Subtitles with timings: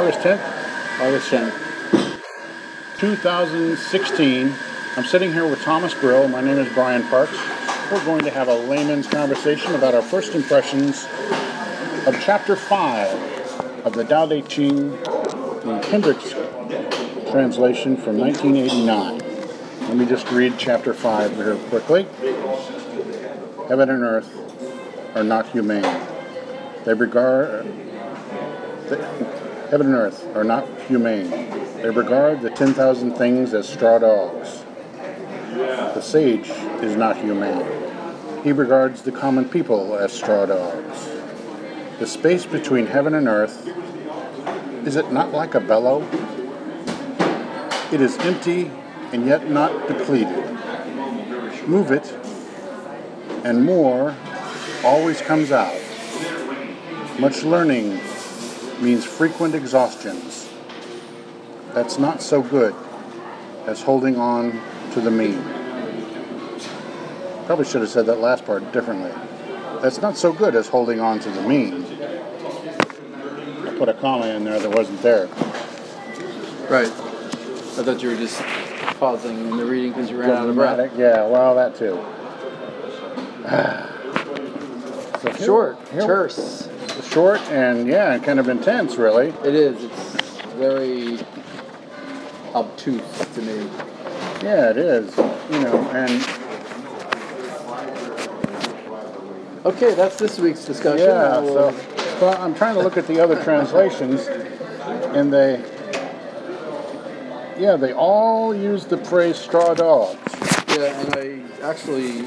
[0.00, 3.00] August 10th, August 10th.
[3.00, 4.54] 2016.
[4.96, 6.26] I'm sitting here with Thomas Brill.
[6.26, 7.36] My name is Brian Parks.
[7.92, 11.04] We're going to have a layman's conversation about our first impressions
[12.06, 16.32] of Chapter 5 of the Tao Te Ching in Henricks'
[17.30, 19.18] translation from 1989.
[19.86, 22.04] Let me just read Chapter 5 here quickly.
[23.68, 26.06] Heaven and earth are not humane.
[26.86, 27.66] They regard
[29.70, 31.30] heaven and earth are not humane.
[31.30, 34.64] They regard the 10,000 things as straw dogs.
[35.52, 36.50] The sage
[36.82, 37.64] is not humane.
[38.42, 41.08] He regards the common people as straw dogs.
[42.00, 43.68] The space between heaven and earth,
[44.84, 46.02] is it not like a bellow?
[47.92, 48.72] It is empty
[49.12, 50.36] and yet not depleted.
[51.68, 52.12] Move it,
[53.44, 54.16] and more
[54.82, 55.80] always comes out.
[57.20, 58.00] Much learning
[58.80, 60.48] means frequent exhaustions.
[61.74, 62.74] That's not so good
[63.66, 64.60] as holding on
[64.92, 65.42] to the mean.
[67.46, 69.12] Probably should have said that last part differently.
[69.82, 71.84] That's not so good as holding on to the mean.
[73.66, 75.26] I put a comma in there that wasn't there.
[76.68, 76.86] Right.
[76.86, 78.40] I thought you were just
[78.98, 80.92] pausing in the reading because you ran out of breath.
[80.98, 81.98] Yeah, well, that too.
[85.22, 86.68] So Short, here- terse.
[87.10, 89.28] Short and yeah, kind of intense, really.
[89.44, 89.84] It is.
[89.84, 91.18] It's very
[92.54, 93.02] obtuse
[93.34, 93.68] to me.
[94.42, 95.16] Yeah, it is.
[95.50, 96.26] You know, and
[99.66, 101.06] Okay, that's this week's discussion.
[101.06, 101.38] yeah.
[101.40, 101.74] Will- So,
[102.22, 104.26] well, I'm trying to look at the other translations,
[105.14, 105.62] and they,
[107.58, 110.16] yeah, they all use the phrase "straw dogs."
[110.78, 112.24] yeah, and I actually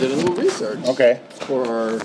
[0.00, 1.20] did a little research Okay.
[1.30, 1.98] for our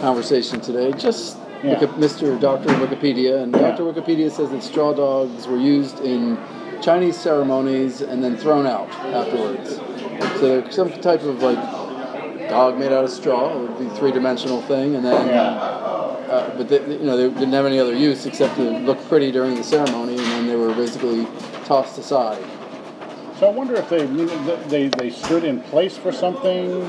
[0.00, 0.92] conversation today.
[0.92, 1.70] Just Yeah.
[1.72, 2.38] look at Mr.
[2.38, 3.70] Doctor Wikipedia, and Yeah.
[3.70, 3.84] Dr.
[3.84, 6.36] Wikipedia says that straw dogs were used in
[6.80, 9.80] Chinese ceremonies and then thrown out afterwards.
[10.38, 11.58] So they're some type of like
[12.50, 13.56] dog made out of straw.
[13.56, 15.28] Would be three dimensional thing, and then.
[15.28, 15.80] Yeah.
[16.30, 19.30] Uh, but they, you know they didn't have any other use except to look pretty
[19.30, 21.26] during the ceremony, and then they were basically
[21.64, 22.38] tossed aside.
[23.38, 24.06] So I wonder if they
[24.68, 26.80] they they stood in place for something.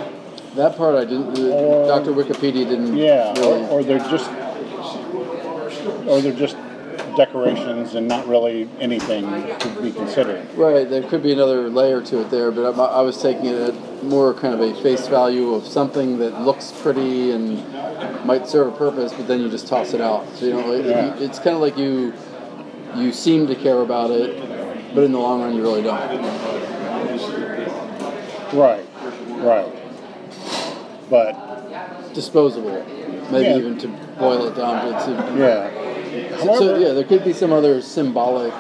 [0.56, 1.38] That part I didn't.
[1.40, 2.12] Or- Dr.
[2.14, 2.96] Wikipedia didn't.
[2.96, 4.30] Yeah, really- or, or they're just,
[6.08, 6.56] or they're just
[7.18, 9.24] decorations and not really anything
[9.60, 10.46] to be considered.
[10.56, 10.90] right.
[10.90, 14.04] There could be another layer to it there, but I, I was taking it at
[14.04, 17.64] more kind of a face value of something that looks pretty and
[18.26, 20.28] might serve a purpose, but then you just toss it out.
[20.36, 21.16] So you know, it, Yeah.
[21.18, 22.14] it's kind of like you
[22.96, 24.36] you seem to care about it,
[24.96, 26.00] but in the long run, you really don't.
[28.54, 28.86] Right,
[29.44, 29.74] right.
[31.10, 32.84] But Disposable,
[33.30, 33.58] maybe Yeah.
[33.58, 34.92] even to boil it down to.
[35.06, 35.70] to yeah,
[36.38, 38.54] So, however, yeah, there could be some other symbolic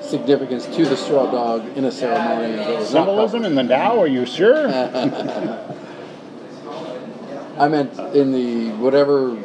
[0.00, 2.54] significance to the straw dog in a ceremony.
[2.54, 3.98] that was not symbolism in the Tao.
[3.98, 4.68] Are you sure?
[7.58, 9.36] I meant in the whatever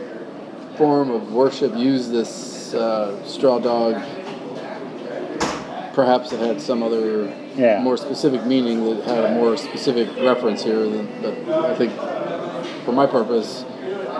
[0.78, 4.00] form of worship used this uh, straw dog.
[5.94, 7.82] Perhaps it had some other Yeah.
[7.82, 10.80] more specific meaning that had a more specific reference here.
[10.88, 11.92] Than, but I think,
[12.86, 13.66] for my purpose,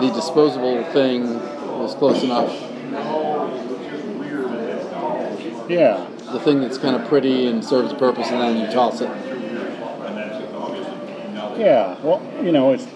[0.00, 1.40] the disposable thing
[1.80, 2.52] was close enough.
[5.68, 9.00] Yeah, the thing that's kind of pretty and serves a purpose, and then you toss
[9.00, 9.10] it.
[11.58, 11.96] yeah.
[12.02, 12.86] Well, you know, it's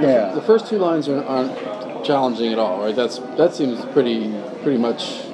[0.00, 0.30] Yeah.
[0.34, 2.96] The yeah, first two lines are, aren't challenging at all, right?
[2.96, 5.26] That's that seems pretty pretty much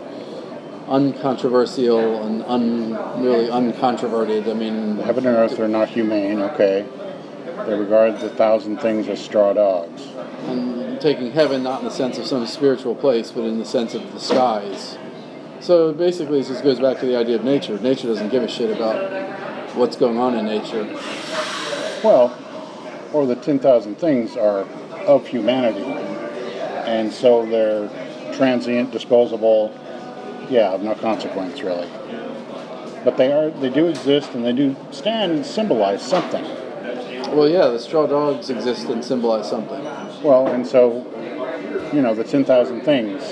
[0.89, 4.49] uncontroversial and un, really uncontroverted.
[4.51, 6.41] I mean, heaven and earth are not humane.
[6.41, 6.87] Okay,
[7.67, 10.03] they regard the thousand things as straw dogs.
[10.47, 13.95] and taking heaven not in the sense of some spiritual place, but in the sense
[13.95, 14.99] of the skies.
[15.61, 17.79] So basically, this just goes back to the idea of nature.
[17.79, 20.85] Nature doesn't give a shit about what's going on in nature.
[22.03, 22.37] Well,
[23.13, 24.61] or the 10,000 things are
[25.07, 25.85] of humanity.
[25.85, 27.89] And so they're
[28.35, 29.75] transient, disposable,
[30.51, 31.89] yeah, of no consequence really.
[33.05, 36.45] But they are they do exist and they do stand and symbolize something.
[37.35, 39.85] Well, yeah, the straw dogs exist and symbolize something.
[40.23, 41.07] Well, and so
[41.93, 43.23] you know, the 10,000 things,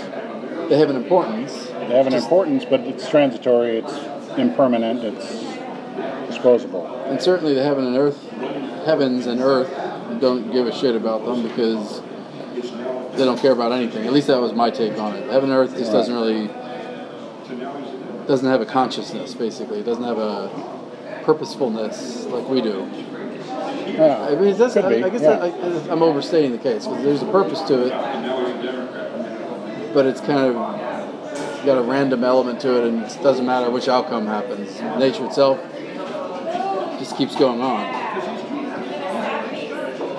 [0.69, 1.67] They have an importance.
[1.67, 3.93] they have an importance, but it's transitory, it's
[4.39, 5.45] impermanent, it's
[6.27, 6.87] disposable.
[7.07, 8.31] And certainly the heaven and earth,
[8.85, 9.71] heavens and earth
[10.21, 12.01] don't give a shit about them because
[13.17, 14.07] they don't care about anything.
[14.07, 15.31] At least that was my take on it.
[15.31, 16.49] Heaven and earth just doesn't really
[18.27, 19.35] doesn't have a consciousness.
[19.35, 20.51] Basically, it doesn't have a
[21.25, 22.89] purposefulness like we do.
[23.87, 25.39] Yeah, I mean, that's, I, I guess yeah.
[25.39, 27.93] I, I'm overstating the case because there's a purpose to it.
[29.95, 30.55] but it's kind of
[31.65, 34.81] got a random element to it, and it doesn't matter which outcome happens.
[34.99, 35.59] Nature itself
[36.99, 37.81] just keeps going on.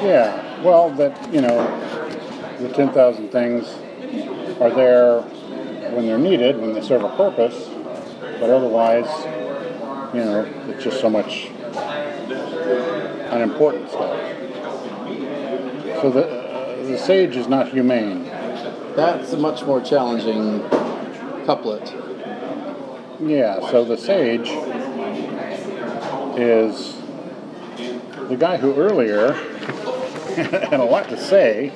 [0.04, 1.57] Yeah, well, that, you know,
[2.59, 3.68] the 10,000 things
[4.59, 5.21] are there
[5.94, 7.69] when they're needed, when they serve a purpose,
[8.39, 9.07] but otherwise,
[10.13, 11.49] you know, it's just so much
[13.31, 14.19] unimportant stuff.
[16.01, 18.25] So the, uh, the sage is not humane.
[18.95, 20.61] That's a much more challenging
[21.45, 21.93] couplet.
[23.19, 24.49] Yeah, so the sage
[26.37, 26.97] is
[28.29, 29.31] the guy who earlier
[30.35, 31.71] had a lot to say.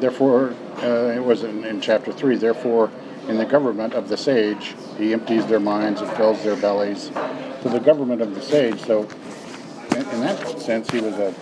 [0.00, 0.54] Therefore,
[0.84, 2.90] uh, it was in, in chapter 3, therefore,
[3.28, 7.10] in the government of the sage, he empties their minds and fills their bellies.
[7.62, 9.08] So the government of the sage, so
[9.92, 11.34] in, in that sense, he was a,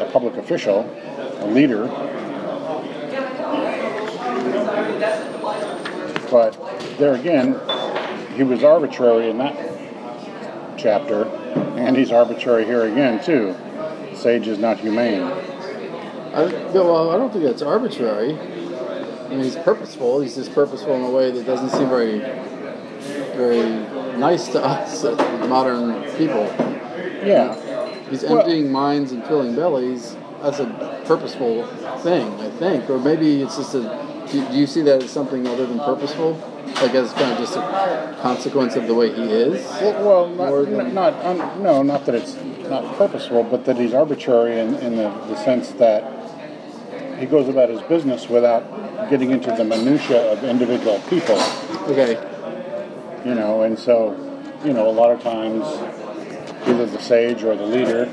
[0.00, 0.80] a public official,
[1.40, 1.88] a leader,
[6.30, 6.58] But
[6.98, 7.58] there again,
[8.36, 9.56] he was arbitrary in that
[10.76, 11.24] chapter,
[11.76, 13.56] and he's arbitrary here again too.
[14.14, 15.22] Sage is not humane.
[16.34, 18.38] I, well, I don't think that's arbitrary.
[18.38, 20.20] I mean, he's purposeful.
[20.20, 22.18] He's just purposeful in a way that doesn't seem very,
[23.36, 25.14] very nice to us, uh,
[25.48, 26.44] modern people.
[27.24, 27.54] Yeah.
[28.10, 30.16] He's Well- emptying minds and filling bellies.
[30.42, 31.64] That's a purposeful
[31.98, 32.88] thing, I think.
[32.88, 33.80] Or maybe it's just a.
[34.30, 36.38] Do, do you see that as something other than purposeful?
[36.82, 39.64] Like as kind of just a consequence of the way he is?
[39.80, 42.36] Well, well not, than- not un, no, not that it's
[42.68, 46.04] not purposeful, but that he's arbitrary in, in the, the sense that
[47.18, 51.38] he goes about his business without getting into the minutia of individual people.
[51.88, 52.12] Okay.
[53.24, 54.14] you know, and so,
[54.64, 55.64] you know, a lot of times
[56.68, 58.04] either the sage or the leader,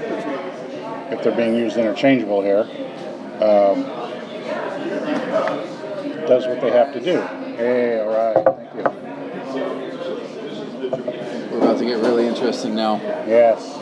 [1.12, 2.68] if they're being used interchangeable here,
[3.42, 3.84] um,
[6.26, 7.22] does what they have to do.
[7.56, 8.84] Hey, all right, thank you.
[11.52, 12.96] We're about to get really interesting now.
[13.28, 13.78] Yes.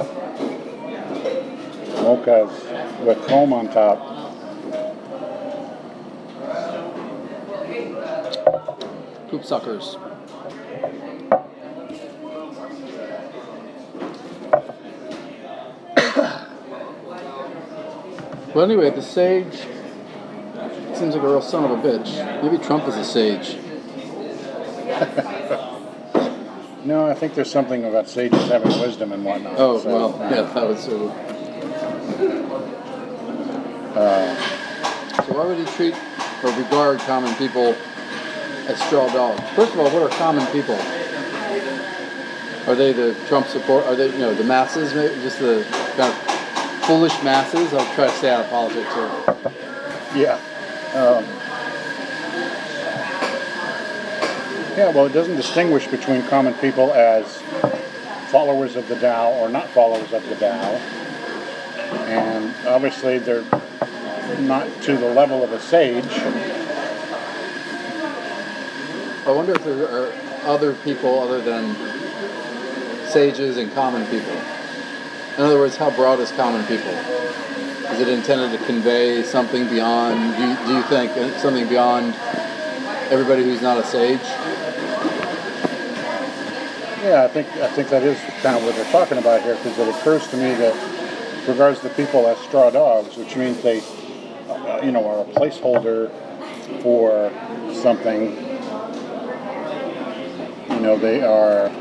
[2.04, 4.13] Mochas with foam on top.
[9.34, 9.98] Poop suckers.
[18.54, 19.66] well, anyway, the sage
[20.94, 22.44] seems like a real son of a bitch.
[22.44, 23.58] Maybe Trump is a sage.
[26.86, 29.54] No, I think there's something about sages having wisdom and whatnot.
[29.58, 31.12] Oh, so, well, uh, yeah, that would sort of.
[35.26, 35.96] so, why would he treat
[36.44, 37.74] or regard common people
[38.78, 39.42] straw dogs?
[39.52, 40.76] First of all, what are common people?
[42.66, 43.86] Are they the Trump support?
[43.86, 45.14] Are they, you know, the masses, maybe?
[45.22, 45.66] Just the
[45.98, 47.74] kind of foolish masses?
[47.74, 49.12] I'll try to stay out of politics here.
[50.16, 50.40] Yeah.
[50.94, 51.26] Um,
[54.78, 57.42] yeah, well, it doesn't distinguish between common people as
[58.30, 60.80] followers of the Tao or not followers of the Tao.
[62.08, 63.44] And obviously, they're
[64.40, 66.06] not to the level of a sage.
[69.26, 71.76] I wonder if there are other people other than
[73.08, 74.34] sages and common people.
[75.38, 76.92] In other words, how broad is common people?
[76.92, 82.14] Is it intended to convey something beyond, do you, do you think, uh, something beyond
[83.12, 84.20] everybody who's not a sage?
[87.02, 89.78] Yeah, I think I think that is kind of what they're talking about here, because
[89.78, 93.82] it occurs to me that regards the people as straw dogs, which means they,
[94.50, 96.12] uh, you know, are a placeholder
[96.82, 97.32] for
[97.74, 98.53] something.
[100.84, 101.72] You know, they are.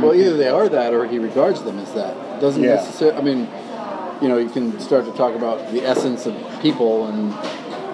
[0.00, 2.40] Well, either they are that or he regards them as that.
[2.40, 2.76] Doesn't Yeah.
[2.76, 3.48] necessarily, I mean,
[4.22, 7.30] you know, you can start to talk about the essence of people and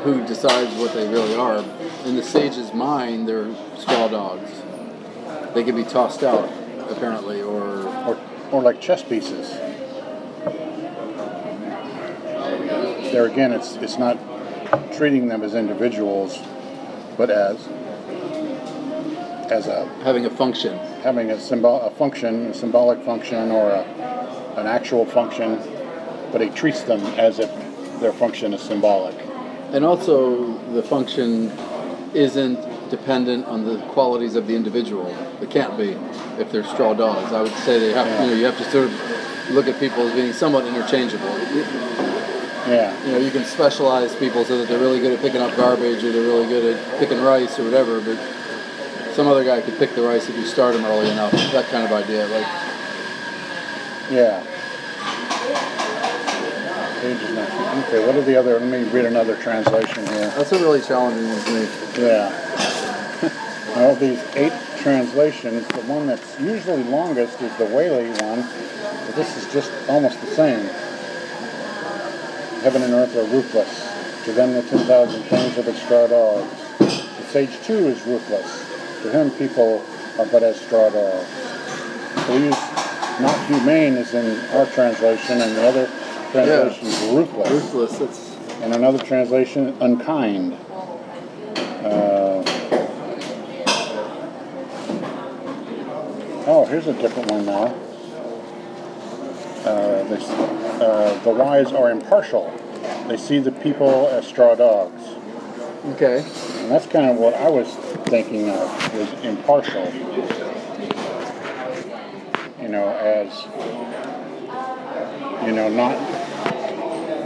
[0.05, 1.61] who decides what they really are.
[2.07, 4.49] In the sage's mind, they're straw dogs.
[5.55, 6.49] They can be tossed out,
[6.89, 8.17] apparently, or or,
[8.53, 9.51] or like chess pieces.
[13.11, 14.19] There again, it's it's not
[14.93, 16.39] treating them as individuals,
[17.17, 17.69] but as
[19.51, 20.79] as a having a function.
[21.03, 23.83] having a symbol a function, a symbolic function, or a,
[24.57, 25.59] an actual function,
[26.33, 27.51] but he treats them as if
[28.01, 29.15] their function is symbolic.
[29.73, 31.53] And also, the function
[32.15, 32.59] isn't
[32.91, 35.07] dependent on the qualities of the individual.
[35.43, 35.91] It can't be
[36.41, 37.33] if they're straw dogs.
[37.33, 40.07] I would say they have, you know, you have to sort of look at people
[40.07, 41.29] as being somewhat interchangeable.
[42.67, 45.57] Yeah, You know, you can specialize people so that they're really good at picking up
[45.57, 48.19] garbage or they're really good at picking rice or whatever, but
[49.19, 51.33] some other guy could pick the rice if you start him early enough.
[51.51, 52.25] That kind of idea.
[52.29, 52.47] Like,
[54.13, 54.41] yeah.
[57.01, 57.89] sage is not.
[57.89, 58.61] Okay, what are the other?
[58.61, 60.29] Let me read another translation here.
[60.37, 61.67] That's a really challenging one to me.
[62.01, 62.31] Yeah.
[63.75, 68.43] well, these eight translations, the one that's usually longest is the Waley one,
[69.05, 70.65] but this is just almost the same.
[72.63, 74.25] Heaven and earth are ruthless.
[74.27, 76.79] To them, the 10,000 things are but straw dogs.
[76.79, 78.68] The sage, too, is ruthless.
[79.03, 79.85] To him, people
[80.19, 81.29] are but as straw dogs.
[82.29, 82.57] We use
[83.21, 85.91] not humane is in our translation, and the other
[86.33, 87.51] translation is ruthless.
[87.51, 88.01] Ruthless.
[88.01, 90.55] It's And another translation, unkind.
[91.85, 92.43] Uh,
[96.47, 97.75] oh, here's a different one now.
[99.65, 102.53] Uh, this, uh, the wise are impartial.
[103.09, 105.03] They see the people as straw dogs.
[105.95, 106.25] okay.
[106.69, 107.67] And that's kind of what I was
[108.11, 109.91] thinking of, was impartial.
[112.61, 113.45] You know, as,
[115.47, 115.97] you know, not,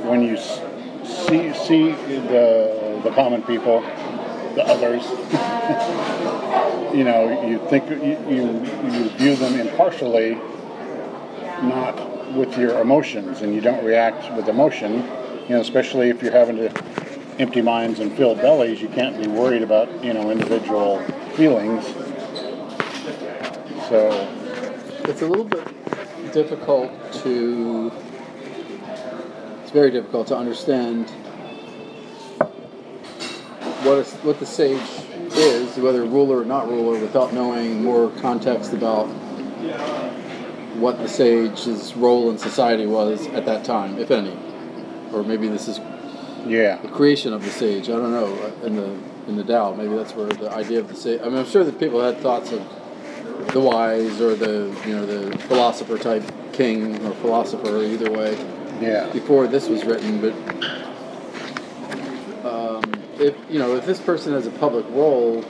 [0.04, 3.80] when you see, see the, the common people,
[4.54, 5.02] the others,
[6.94, 10.34] you know, you think, you, you, you view them impartially,
[11.64, 14.98] not with your emotions, and you don't react with emotion,
[15.48, 16.70] you know, especially if you're having to
[17.38, 21.00] empty minds and filled bellies, you can't be worried about, you know, individual
[21.34, 21.86] feelings.
[23.88, 24.28] So,
[25.04, 25.66] It's a little bit
[26.32, 26.90] difficult
[27.24, 27.92] to.
[29.62, 31.10] It's very difficult to understand
[33.82, 34.80] what is what the sage
[35.34, 39.06] is, whether ruler or not ruler, without knowing more context about
[40.76, 44.36] what the sage's role in society was at that time, if any.
[45.12, 45.80] Or maybe this is
[46.46, 46.76] yeah.
[46.82, 47.88] the creation of the sage.
[47.88, 48.96] I don't know in the
[49.28, 49.74] in the Tao.
[49.74, 51.20] Maybe that's where the idea of the sage.
[51.20, 52.62] I mean, I'm sure that people had thoughts of
[53.52, 58.36] the wise or the you know the philosopher type king or philosopher either way
[58.80, 59.08] Yeah.
[59.12, 60.20] before this was written.
[60.20, 60.34] But
[62.44, 62.82] um,
[63.18, 65.44] if you know if this person has a public role,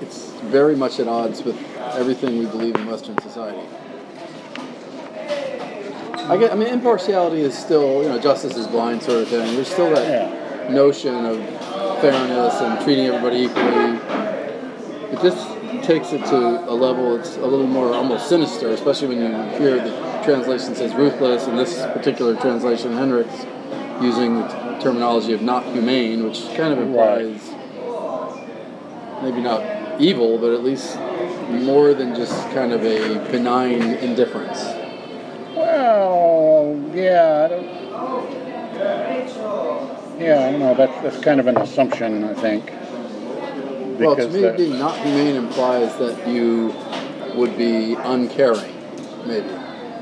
[0.00, 1.56] it's very much at odds with
[1.94, 3.66] everything we believe in Western society.
[6.28, 6.52] I get.
[6.52, 9.54] I mean, impartiality is still, you know, justice is blind sort of thing.
[9.54, 10.72] There's still that Yeah.
[10.72, 11.38] notion of
[12.00, 13.98] fairness and treating everybody equally.
[15.12, 15.46] It just
[15.82, 19.76] takes it to a level that's a little more almost sinister, especially when you hear
[19.76, 19.92] the
[20.24, 23.46] translation says ruthless, and this particular translation, Henricks,
[24.02, 27.54] using the terminology of not humane, which kind of implies
[29.22, 29.62] maybe not
[30.00, 30.98] evil, but at least
[31.50, 34.85] more than just kind of a benign indifference.
[35.56, 37.44] Well, yeah.
[37.44, 37.64] I don't,
[40.20, 40.74] yeah, I don't know.
[40.74, 42.70] That's, that's kind of an assumption, I think.
[43.98, 46.74] Well, to Because me, being not humane implies that you
[47.34, 48.74] would be uncaring,
[49.26, 49.48] maybe.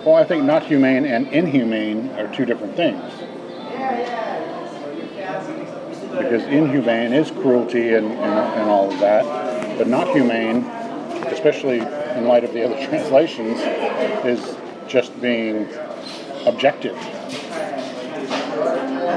[0.04, 3.02] Well, I think not humane and inhumane are two different things.
[6.10, 10.64] Because inhumane is cruelty and, and, and all of that, but not humane,
[11.26, 13.60] especially in light of the other translations,
[14.24, 14.56] is
[14.88, 15.68] just being
[16.46, 16.94] objective.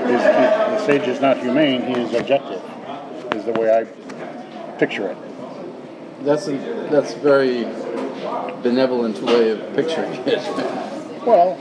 [0.08, 2.62] The sage is not humane, he is objective,
[3.36, 3.84] is the way I
[4.78, 5.18] picture it.
[6.24, 6.58] That's a
[6.90, 7.66] that's very
[8.64, 10.40] benevolent way of picturing it,
[11.26, 11.58] Well,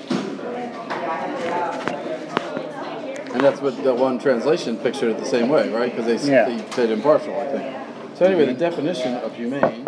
[3.37, 5.95] and that's what the one translation pictured it the same way, right?
[5.95, 6.49] Because they, Yeah.
[6.49, 7.77] they said impartial, I think.
[8.15, 8.61] So anyway, the mm-hmm.
[8.61, 9.87] definition of humane: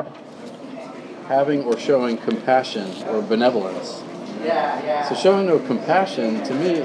[1.28, 4.02] having or showing compassion or benevolence.
[4.42, 5.08] Yeah, yeah.
[5.08, 6.80] So showing no compassion to me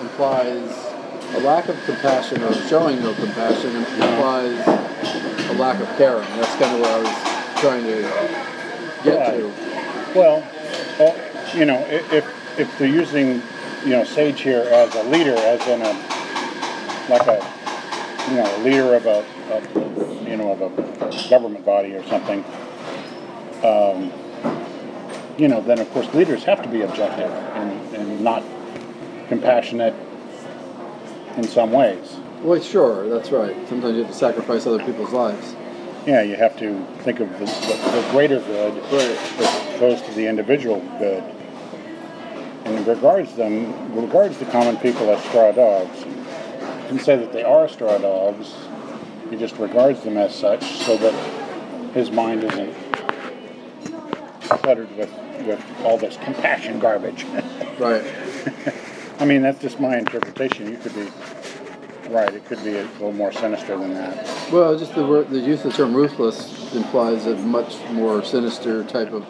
[0.00, 0.70] implies
[1.34, 4.66] a lack of compassion or showing no compassion implies
[5.48, 6.28] a lack of caring.
[6.36, 8.02] That's kind of what I was trying to
[9.02, 9.52] get to.
[10.14, 10.46] Well,
[10.98, 12.26] well, you know, if
[12.58, 13.42] if they're using,
[13.84, 15.92] you know, Sage here as a leader, as in a
[17.08, 17.40] like a,
[18.28, 22.44] you know, a leader of a, of, you know, of a government body or something,
[23.64, 24.12] um,
[25.38, 28.42] you know, then of course leaders have to be objective and, and not
[29.28, 29.94] compassionate
[31.36, 32.16] in some ways.
[32.42, 33.56] Well, sure, that's right.
[33.68, 35.54] Sometimes you have to sacrifice other people's lives.
[36.06, 39.18] Yeah, you have to think of the, the, the greater good Right.
[39.38, 41.22] as opposed to the individual good.
[42.64, 46.04] And regards them, regards the common people as straw dogs.
[46.84, 48.54] Didn't say that they are straw dogs.
[49.28, 51.14] He just regards them as such, so that
[51.92, 52.74] his mind isn't
[54.50, 55.10] cluttered with
[55.46, 57.24] with all this compassion garbage.
[57.80, 58.04] Right.
[59.18, 60.70] I mean, that's just my interpretation.
[60.70, 61.08] You could be
[62.10, 62.28] right.
[62.34, 64.52] It could be a little more sinister than that.
[64.52, 68.84] Well, just the word, the use of the term ruthless implies a much more sinister
[68.84, 69.26] type of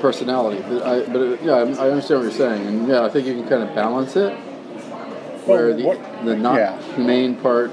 [0.00, 0.62] personality.
[0.66, 3.26] But I, but it, yeah, I I understand what you're saying, and yeah, I think
[3.26, 4.32] you can kind of balance it,
[5.44, 6.80] where Well, the what- the not yeah.
[6.94, 7.70] humane part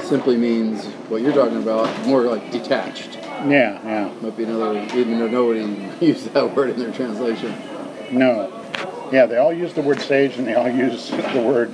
[0.00, 3.18] simply means what you're talking about, more like detached.
[3.44, 4.12] Yeah, yeah.
[4.22, 5.60] Might be another, even though nobody
[6.06, 7.54] used that word in their translation.
[8.10, 8.52] No.
[9.12, 11.72] Yeah, they all use the word sage and they all use the word,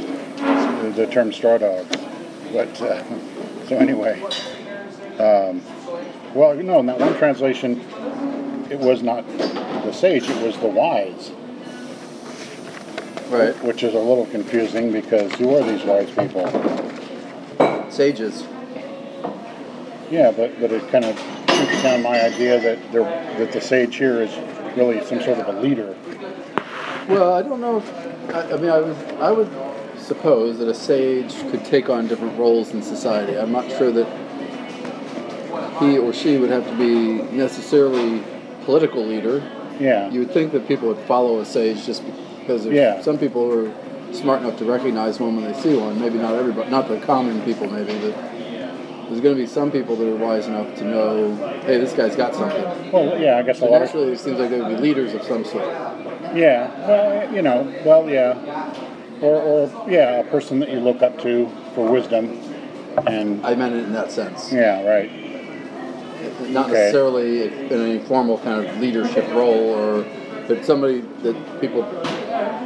[0.97, 1.97] the term straw dogs.
[2.52, 3.02] But, uh,
[3.69, 4.21] so anyway.
[5.19, 5.62] Um,
[6.35, 7.81] well, no, in that one translation,
[8.71, 11.31] it was not the sage, it was the wise,
[13.31, 13.54] Right.
[13.64, 16.50] which is a little confusing because who are these wise people?
[17.90, 18.45] Sages.
[20.11, 22.92] Yeah, but, but it kind of shoots down my idea that
[23.38, 24.31] that the sage here is
[24.76, 25.95] really some sort of a leader.
[27.09, 27.78] Well, I don't know.
[27.78, 29.50] If, I, I mean, I would, I would
[29.99, 33.37] suppose that a sage could take on different roles in society.
[33.38, 34.07] I'm not sure that
[35.81, 38.23] he or she would have to be necessarily
[38.64, 39.42] political leader.
[39.81, 40.11] Yeah.
[40.11, 42.04] You would think that people would follow a sage just
[42.38, 43.00] because there's Yeah.
[43.02, 45.99] some people who are smart enough to recognize one when they see one.
[46.00, 48.14] Maybe not everybody, not the common people, maybe, but
[49.12, 51.35] there's going to be some people that are wise enough to know,
[51.66, 52.62] hey, this guy's got something.
[52.90, 55.12] Well, yeah, I guess a lot of naturally, it seems like they would be leaders
[55.12, 55.64] of some sort.
[56.35, 58.38] Yeah, well, you know, well, yeah,
[59.21, 62.40] or, or yeah, a person that you look up to for wisdom,
[63.07, 64.50] and I meant it in that sense.
[64.50, 65.11] yeah, right,
[66.49, 66.73] not Okay.
[66.73, 70.07] necessarily in any formal kind of leadership role or
[70.49, 71.83] but somebody that people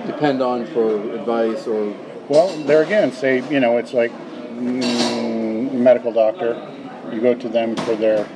[0.07, 1.93] depend on for advice or
[2.29, 5.36] well, there again, say you know, it's like mm,
[5.87, 6.61] medical doctor,
[7.13, 8.27] you go to them for their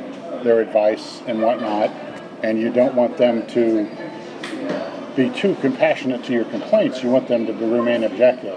[0.45, 1.91] their advice and whatnot,
[2.45, 3.91] and you don't want them to
[5.17, 7.03] be too compassionate to your complaints.
[7.03, 8.57] You want them to remain objective.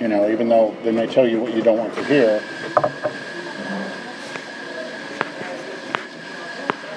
[0.00, 2.42] You know, even though they may tell you what you don't want to hear.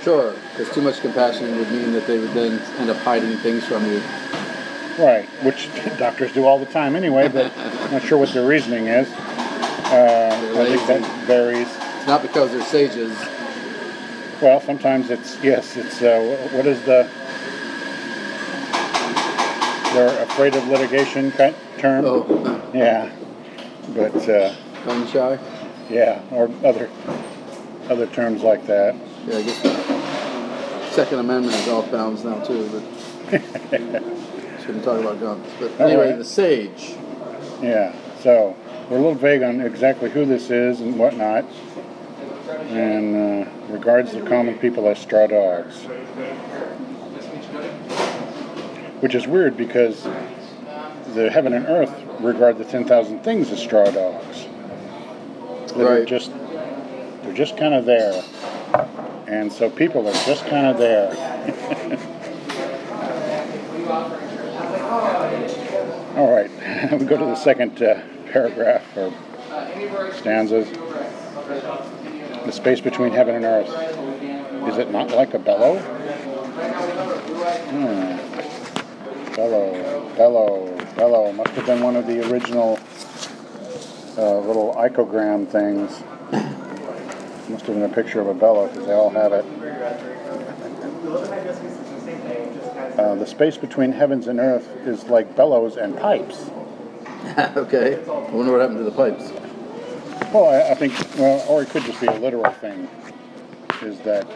[0.01, 3.63] sure because too much compassion would mean that they would then end up hiding things
[3.63, 4.01] from you
[4.97, 8.87] Right, which doctors do all the time anyway, but I'm not sure what their reasoning
[8.87, 9.07] is.
[9.91, 11.67] Uh, I think that varies.
[11.67, 13.11] it's not because they're sages
[14.41, 16.19] Well, sometimes it's, yes, it's, uh,
[16.53, 17.09] what is the,
[19.93, 22.05] they're afraid of litigation ki- term?
[22.05, 23.11] oh Yeah,
[23.93, 25.37] but, uh, gun shy
[25.89, 26.89] yeah, or other,
[27.89, 28.95] other terms like that.
[29.27, 29.61] yeah I guess
[30.95, 32.69] second amendment is off bounds now too
[33.29, 33.41] but
[34.61, 36.17] shouldn't talk about guns but anyway right.
[36.17, 36.95] the sage
[37.61, 38.55] Yeah, so
[38.91, 41.45] we're a little vague on exactly who this is and whatnot,
[42.67, 45.83] and uh, regards the common people as straw dogs.
[48.99, 50.03] Which is weird because
[51.13, 54.45] the heaven and earth regard the 10,000 things as straw dogs.
[55.75, 56.05] That Right.
[56.05, 56.29] just,
[57.23, 58.21] they're just kind of there.
[59.25, 61.11] And so people are just kind of there.
[66.17, 66.51] All right,
[66.99, 69.13] we go to the second uh, paragraph or
[70.13, 70.69] stanzas.
[72.45, 73.69] The space between heaven and earth.
[74.67, 75.79] Is it not like a bellow?
[77.69, 79.35] Hmm.
[79.35, 81.31] Bellow, bellow, bellow.
[81.31, 82.79] Must have been one of the original
[84.17, 86.03] uh, little ideogram things.
[87.49, 89.45] Must have been a picture of a bellow because they all have it.
[92.97, 96.51] Uh, the space between heavens and earth is like bellows and pipes.
[97.55, 99.31] okay I wonder what happened to the pipes
[100.33, 102.89] Well, I, I think, well, or it could just be a literal thing,
[103.81, 104.27] is that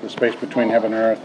[0.00, 1.20] the space between heaven and earth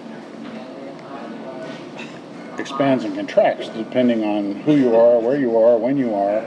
[2.60, 6.42] expands and contracts depending on who you are, where you are, when you are.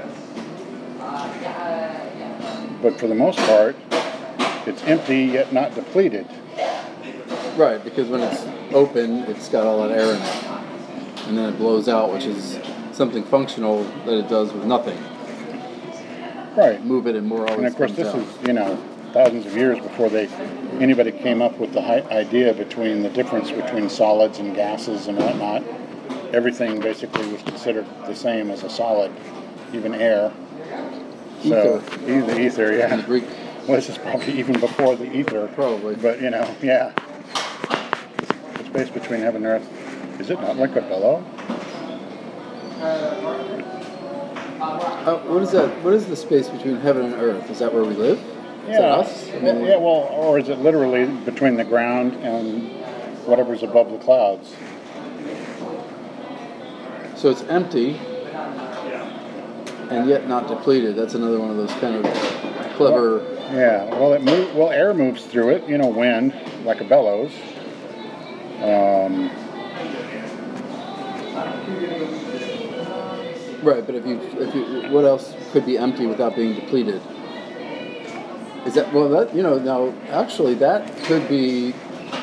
[2.82, 3.76] But for the most part,
[4.66, 6.26] it's empty yet not depleted.
[7.56, 8.44] Right, because when it's
[8.74, 11.26] open, it's got all that air in it.
[11.28, 12.58] And then it blows out, which is
[12.98, 14.98] something functional that it does with nothing.
[16.56, 16.84] Right.
[16.84, 18.16] Move it and more always And of course, this out.
[18.16, 18.76] is, you know,
[19.12, 20.26] thousands of years before they
[20.80, 21.80] anybody came up with the
[22.12, 25.62] idea between the difference between solids and gases and whatnot.
[26.34, 29.12] Everything basically was considered the same as a solid,
[29.72, 30.32] even air.
[31.42, 32.20] So, Ether.
[32.26, 33.06] the ether, In yeah.
[33.06, 33.24] Greek,
[33.66, 35.46] Well, this is probably even before the ether.
[35.54, 35.94] Probably.
[35.94, 36.92] But, you know, yeah.
[38.58, 41.24] The space between heaven and earth, is it not like a bellow?
[44.60, 45.68] Uh, what is that?
[45.82, 47.50] What is the space between heaven and earth?
[47.50, 48.18] Is that where we live?
[48.68, 49.28] Is that us?
[49.30, 52.70] I mean, yeah, well, or is it literally between the ground and
[53.26, 54.54] whatever's above the clouds?
[57.16, 57.98] So it's empty
[59.90, 60.96] and yet not depleted.
[60.96, 62.04] That's another one of those kind of
[62.76, 63.22] clever.
[63.50, 67.32] Yeah, well, it move, well, air moves through it, you know, wind, like a bellows.
[68.60, 69.30] Um,
[73.62, 77.02] Right, but if you, if you, what else could be empty without being depleted?
[78.66, 79.08] Is that well?
[79.08, 81.72] That you know now actually that could be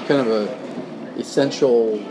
[0.08, 2.04] kind of a essential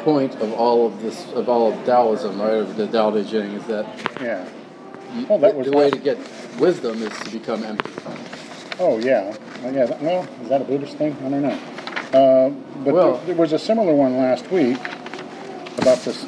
[0.00, 2.54] point of all of this of all of Taoism, right?
[2.54, 3.86] Of the Tao Te Ching is that
[4.20, 4.46] yeah.
[5.14, 6.18] you, Well, that was the way to get
[6.58, 7.90] wisdom is to become empty.
[8.78, 9.36] Oh yeah.
[9.64, 9.86] Uh, yeah.
[9.86, 11.16] that- Well, is that a Buddhist thing?
[11.24, 11.58] I don't know.
[12.12, 12.50] Uh,
[12.84, 14.78] but Well- there, there was a similar one last week
[15.78, 16.26] about this.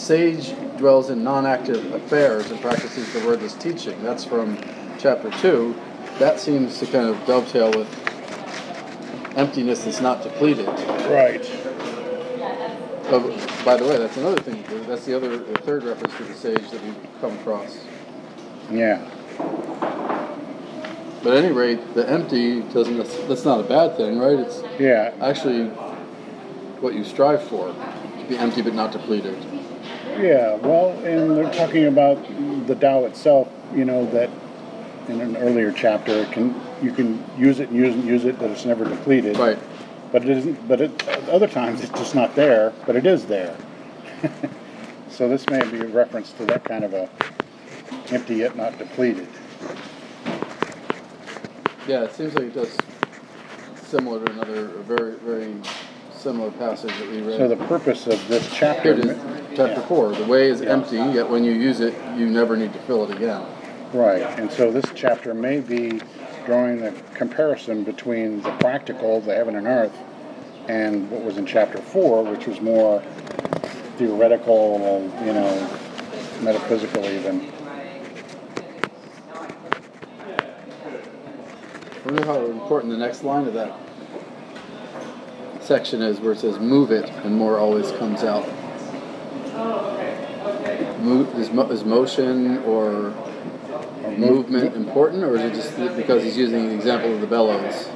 [0.00, 4.02] The sage dwells in non-active affairs and practices the wordless teaching.
[4.02, 4.56] That's from
[4.98, 5.76] chapter two.
[6.18, 7.86] That seems to kind of dovetail with
[9.36, 10.66] emptiness that's not depleted.
[10.66, 11.46] Right.
[13.12, 13.20] Oh,
[13.62, 14.64] by the way, that's another thing.
[14.86, 17.84] That's the other, the third reference to the sage that we've come across.
[18.70, 19.06] Yeah.
[21.22, 22.96] But at any rate, the empty doesn't.
[22.96, 24.38] That's, that's not a bad thing, right?
[24.38, 25.12] It's Yeah.
[25.20, 25.66] actually
[26.80, 29.36] what you strive for: to be empty but not depleted.
[30.18, 32.18] Yeah, well, and they're talking about
[32.66, 33.48] the Tao itself.
[33.74, 34.30] You know that
[35.08, 38.24] in an earlier chapter, it can you can use it and use it and use
[38.24, 39.36] it, that it's never depleted.
[39.38, 39.58] Right.
[40.12, 40.68] But it isn't.
[40.68, 43.56] But it, other times it's just not there, but it is there.
[45.08, 47.08] so this may be a reference to that kind of a
[48.10, 49.28] empty yet not depleted.
[51.86, 52.76] Yeah, it seems like it does
[53.76, 55.54] similar to another very very
[56.20, 57.38] similar passage that we read.
[57.38, 58.94] So the purpose of this chapter.
[58.94, 59.18] Here it is,
[59.54, 59.86] chapter Yeah.
[59.86, 60.10] four.
[60.10, 60.72] The way is Yeah.
[60.72, 63.40] empty, yet when you use it, you never need to fill it again.
[63.92, 66.00] Right, and so this chapter may be
[66.44, 69.96] drawing the comparison between the practical, the heaven and earth,
[70.68, 73.02] and what was in chapter four, which was more
[73.96, 75.68] theoretical, you know,
[76.42, 77.46] metaphysical even.
[81.92, 83.72] I wonder how important the next line of that
[85.70, 88.44] section is, where it says "move it" and more always comes out.
[91.00, 93.14] Move, is, mo- is motion or
[94.02, 97.88] Or movement important, or is it just because he's using the example of the bellows?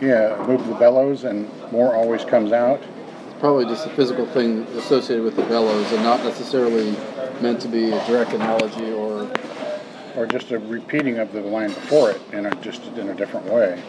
[0.00, 2.80] Yeah, move the bellows and more always comes out.
[3.28, 6.96] It's probably just a physical thing associated with the bellows, and not necessarily
[7.40, 9.30] meant to be a direct analogy or
[10.16, 13.46] Or just a repeating of the line before it in a, just in a different
[13.46, 13.80] way.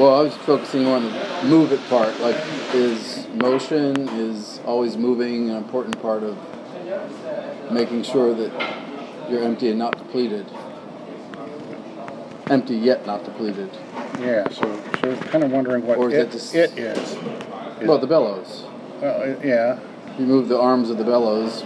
[0.00, 2.18] Well, I was focusing on the move it part.
[2.20, 2.36] Like,
[2.72, 6.38] is motion is always moving an important part of
[7.70, 8.50] making sure that
[9.30, 10.46] you're empty and not depleted.
[12.48, 13.68] Empty yet not depleted.
[14.18, 16.98] Yeah, so, so kind of wondering what Or is it, it just- it is.
[16.98, 17.18] Is-
[17.86, 18.64] Well, the bellows.
[19.02, 19.78] uh, yeah,
[20.18, 21.62] You move the arms of the bellows.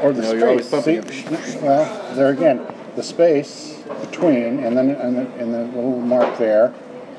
[0.00, 0.84] Or the you're always space.
[0.84, 6.00] pumping See, well, there again, the space between, and then and the, and the little
[6.00, 6.72] mark there,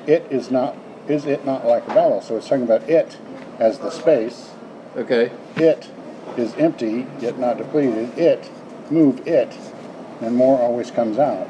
[0.08, 0.76] it is not.
[1.08, 2.22] Is it not like a bellow?
[2.22, 3.18] So it's talking about it
[3.60, 4.52] as the space.
[4.96, 5.32] Okay.
[5.56, 5.90] It
[6.38, 8.18] is empty yet not depleted.
[8.18, 8.50] It,
[8.90, 9.58] move it,
[10.22, 11.50] and more always comes out.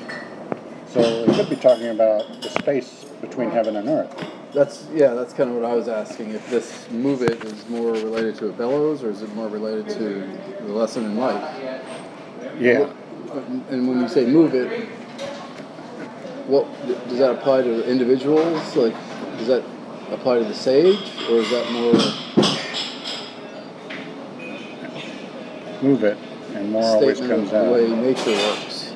[0.88, 4.32] So it could be talking about the space between heaven and earth.
[4.54, 5.14] That's yeah.
[5.14, 6.32] That's kind of what I was asking.
[6.32, 9.90] If this move it is more related to a bellows, or is it more related
[9.98, 11.58] to the lesson in life?
[12.60, 12.92] Yeah.
[13.70, 14.90] And when you say move it,
[16.48, 16.66] what
[17.08, 18.76] does that apply to individuals?
[18.76, 18.94] Like,
[19.38, 19.64] does that
[20.12, 21.00] apply to the sage,
[21.30, 21.94] or is that more
[25.82, 26.18] Move it,
[26.54, 28.94] and more always comes of the way nature works?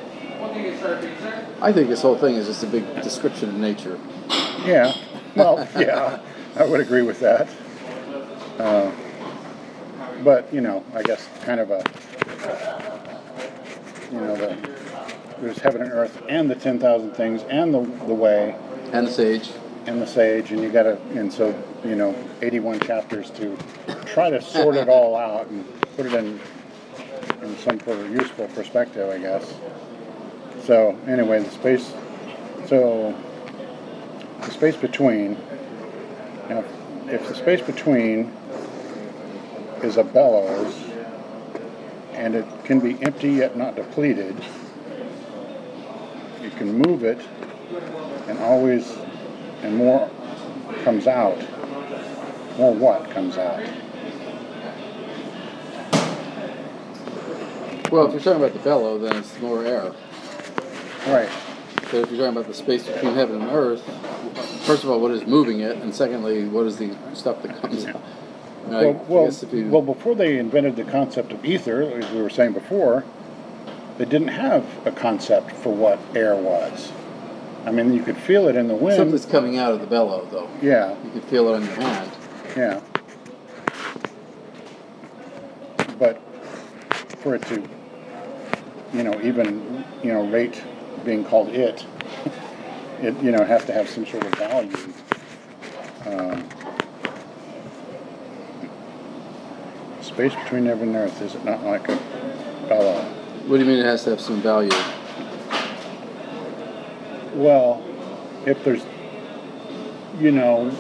[1.60, 4.00] I think this whole thing is just a big description of nature.
[4.66, 4.94] Yeah.
[5.36, 6.22] Well, yeah,
[6.56, 7.50] I would agree with that.
[8.60, 8.92] Uh,
[10.24, 11.84] but you know, I guess kind of a
[14.12, 14.75] you know the
[15.40, 18.56] there's heaven and earth and the ten thousand things and the the way
[18.92, 19.52] And the sage.
[19.86, 23.58] and the sage and you got to and so you know 81 chapters to
[24.06, 26.40] try to sort it all out and put it in
[27.42, 29.54] in some sort of useful perspective, I guess.
[30.64, 31.94] So anyway, the space.
[32.68, 33.14] So
[34.42, 35.34] the space between.
[36.50, 36.64] Now,
[37.08, 38.32] if the space between
[39.84, 40.74] is a bellows,
[42.14, 44.36] and it can be empty yet not depleted,
[46.46, 47.20] you can move it,
[48.28, 48.98] and always,
[49.64, 50.10] and more
[50.84, 51.38] comes out.
[52.58, 53.62] More what comes out?
[57.92, 59.94] Well, if you're talking about the bellow, then it's more air.
[61.08, 61.30] Right.
[61.76, 63.84] But if you're talking about the space between heaven and earth,
[64.66, 67.86] first of all, what is moving it, and secondly, what is the stuff that comes
[67.86, 68.02] out?
[68.68, 69.32] Well, well,
[69.70, 73.04] well, before they invented the concept of ether, as we were saying before,
[73.98, 76.92] they didn't have a concept for what air was.
[77.66, 78.98] I mean, you could feel it in the wind.
[78.98, 80.50] Something's coming out of the bellow, though.
[80.62, 82.12] Yeah, You can feel it on your hand.
[82.56, 82.82] yeah.
[85.98, 86.22] But
[87.20, 87.64] for it to,
[88.94, 90.62] you know, even, you know, rate
[91.04, 91.86] being called it,
[93.02, 94.94] it, you know, has to have some sort of value.
[96.06, 96.48] Um,
[100.02, 101.96] space between heaven and earth, is it not like a
[102.68, 103.25] bellow?
[103.48, 104.72] What do you mean it has to have some value?
[107.36, 107.86] Well,
[108.48, 108.84] if there's,
[110.18, 110.72] you know,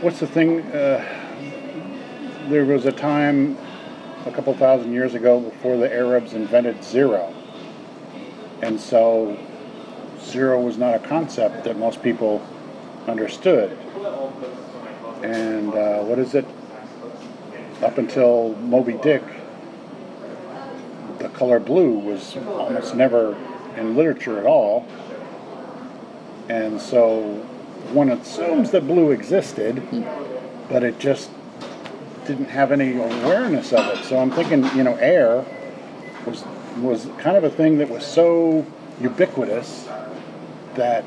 [0.00, 0.62] what's the thing?
[0.72, 1.04] Uh,
[2.48, 3.58] there was a time
[4.24, 7.34] a couple thousand years ago before the Arabs invented zero.
[8.62, 9.36] And so
[10.22, 12.42] zero was not a concept that most people
[13.06, 13.76] understood.
[15.22, 16.46] And uh, what is it?
[17.82, 19.22] Up until Moby Dick,
[21.40, 23.34] color blue was almost never
[23.78, 24.86] in literature at all.
[26.50, 27.36] And so
[27.94, 29.82] one assumes that blue existed,
[30.68, 31.30] but it just
[32.26, 34.04] didn't have any awareness of it.
[34.04, 35.42] So I'm thinking, you know, air
[36.26, 36.44] was
[36.76, 38.66] was kind of a thing that was so
[39.00, 39.88] ubiquitous
[40.74, 41.06] that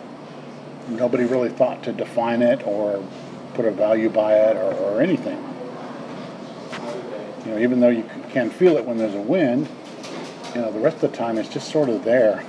[0.87, 3.07] nobody really thought to define it or
[3.53, 5.37] put a value by it or, or anything.
[7.45, 9.69] You know, even though you can feel it when there's a wind,
[10.55, 12.43] you know, the rest of the time it's just sort of there.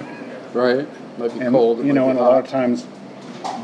[0.52, 0.86] Right?
[1.18, 1.84] Might be And cold.
[1.84, 2.86] you know, and a lot of times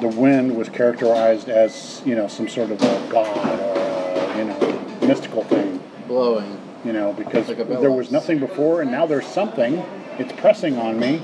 [0.00, 4.44] the wind was characterized as you know some sort of a god or a, you
[4.44, 5.80] know mystical thing.
[6.06, 6.58] blowing.
[6.84, 9.84] You know, because Like there was nothing before, and now there's something.
[10.18, 11.22] It's pressing on me.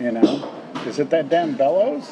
[0.00, 0.52] You know,
[0.86, 2.10] is it that damn bellows?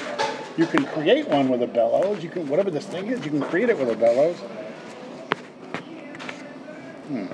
[0.56, 2.22] you can create one with a bellows.
[2.24, 4.36] You can whatever this thing is, you can create it with a bellows.
[7.08, 7.26] Hmm.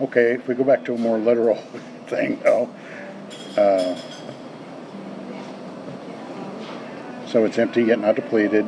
[0.00, 1.56] Okay, if we go back to a more literal
[2.06, 2.70] thing, though.
[3.56, 3.94] Uh,
[7.26, 8.64] so it's empty yet not depleted.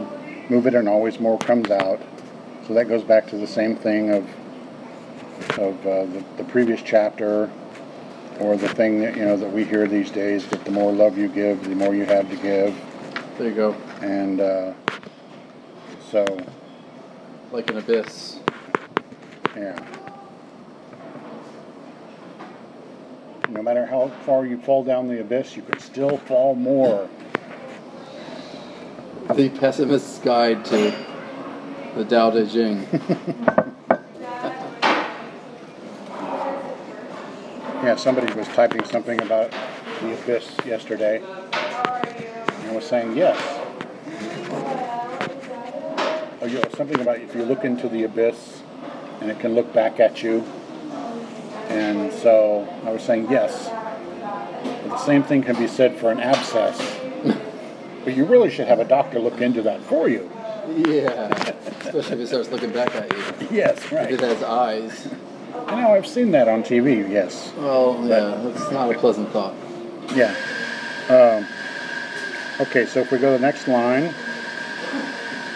[0.50, 2.00] Move it and always more comes out.
[2.66, 4.28] So that goes back to the same thing of
[5.58, 7.50] of uh, the, the previous chapter,
[8.38, 11.18] or the thing that you know that we hear these days that the more love
[11.18, 12.74] you give, the more you have to give,
[13.38, 13.72] There you go.
[14.02, 14.72] and uh,
[16.10, 16.24] so
[17.50, 18.38] Like an abyss.
[19.56, 20.01] yeah.
[23.52, 27.06] No matter how far you fall down the abyss, you could still fall more.
[29.34, 30.94] The pessimist's guide to
[31.94, 32.86] the Tao Te Ching.
[37.82, 39.50] Yeah, somebody was typing something about
[40.00, 41.20] the abyss yesterday.
[41.20, 43.36] And I was saying yes.
[46.40, 48.62] Or you know, something about if you look into the abyss
[49.20, 50.44] and it can look back at you.
[51.68, 53.68] And so I was saying yes.
[54.82, 56.78] But the same thing can be said for an abscess.
[58.04, 60.30] but you really should have a doctor look into that for you.
[60.86, 61.28] yeah.
[61.80, 63.48] Especially if it starts looking back at you.
[63.50, 64.10] Yes, If right.
[64.12, 65.08] it has eyes.
[65.68, 67.52] You know, I've seen that on TV, yes.
[67.58, 69.54] Well, yeah, that's not a pleasant thought.
[70.14, 70.34] Yeah.
[71.08, 71.46] Um,
[72.60, 74.14] okay, so if we go to the next line.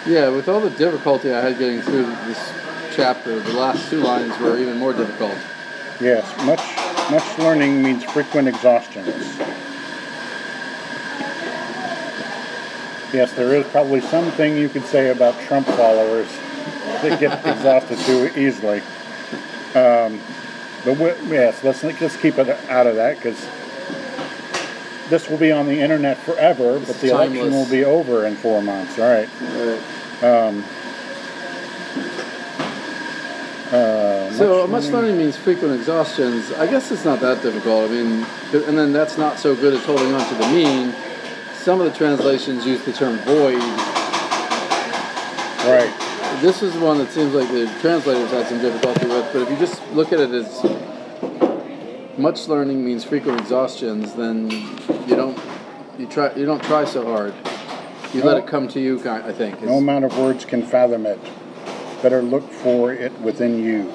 [0.05, 2.53] Yeah, with all the difficulty I had getting through this
[2.93, 5.35] chapter, the last two lines were even more difficult.
[5.99, 6.61] Yes, much
[7.11, 9.07] much learning means frequent exhaustions.
[13.13, 16.27] Yes, there is probably something you could say about Trump followers
[17.01, 18.81] that get exhausted too easily.
[19.73, 20.19] Um,
[20.83, 23.39] but we, yes, let's let's keep it out of that because
[25.09, 26.79] this will be on the internet forever.
[26.79, 28.99] But It's the election will be over in four months.
[28.99, 29.29] All right.
[29.41, 30.23] Right.
[30.23, 30.63] Um,
[33.71, 36.51] uh, So much learning means frequent exhaustions.
[36.53, 37.89] I guess it's not that difficult.
[37.89, 38.23] I mean,
[38.53, 40.93] and then that's not so good as holding on to the mean.
[41.55, 43.57] Some of the translations use the term void.
[45.65, 45.91] Right.
[46.41, 49.33] This is one that seems like the translators had some difficulty with.
[49.33, 50.63] But if you just look at it as
[52.19, 55.37] much learning means frequent exhaustions, then you don't
[55.97, 57.33] you try you don't try so hard.
[58.13, 59.01] You let it come to you.
[59.09, 59.63] I think.
[59.63, 61.19] No amount of words can fathom it.
[62.03, 63.91] Better look for it within you.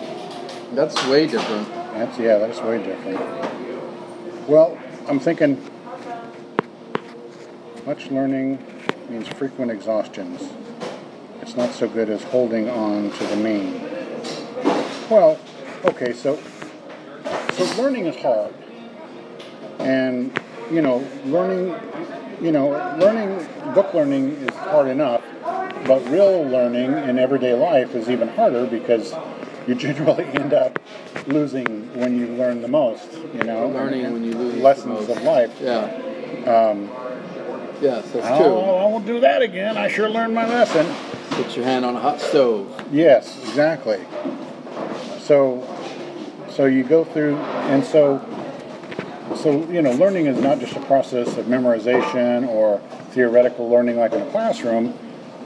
[0.75, 1.69] That's way different.
[1.69, 3.21] That's yeah, that's way different.
[4.49, 5.63] Well, I'm thinking
[7.85, 8.65] much learning
[9.11, 10.51] means frequent exhaustions.
[11.43, 13.83] It's not so good as holding on to the mean.
[15.11, 15.39] Well,
[15.85, 16.41] okay, so
[17.53, 18.55] so learning is hard.
[19.79, 21.77] And you know, learning
[22.41, 25.23] you know, learning book learning is hard enough,
[25.87, 29.15] but real learning in everyday life is even harder because
[29.67, 30.79] you generally end up
[31.27, 33.13] losing when you learn the most.
[33.13, 35.57] You know, Learning when you lose the lessons of life.
[35.61, 35.85] Yeah.
[36.47, 36.91] Um,
[37.83, 38.57] Yes, that's oh, true.
[38.61, 39.77] I won't do that again.
[39.77, 40.87] I sure learned my lesson.
[41.31, 42.81] Put your hand on a hot stove.
[42.93, 44.01] Yes, exactly.
[45.19, 45.67] So,
[46.49, 48.25] so you go through, and so,
[49.35, 52.79] so you know, learning is not just a process of memorization or
[53.11, 54.97] theoretical learning like in a classroom.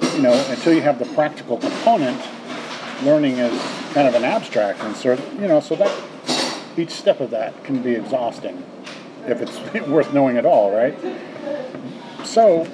[0.02, 2.20] You know, until you have the practical component,
[3.02, 3.58] learning is
[3.96, 5.90] kind of an abstract, and so you know, so that
[6.76, 8.62] each step of that can be exhausting
[9.26, 10.94] if it's worth knowing at all, right?
[12.22, 12.68] So,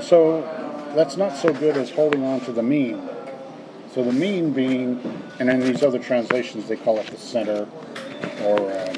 [0.00, 0.42] so
[0.94, 3.08] that's not so good as holding on to the mean.
[3.92, 5.00] So the mean being,
[5.40, 7.66] and in these other translations they call it the center
[8.44, 8.96] or um,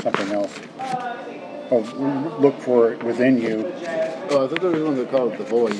[0.00, 0.58] something else.
[1.70, 3.70] Oh, look for it within you.
[4.30, 5.76] Oh, I thought there was one that called it the void.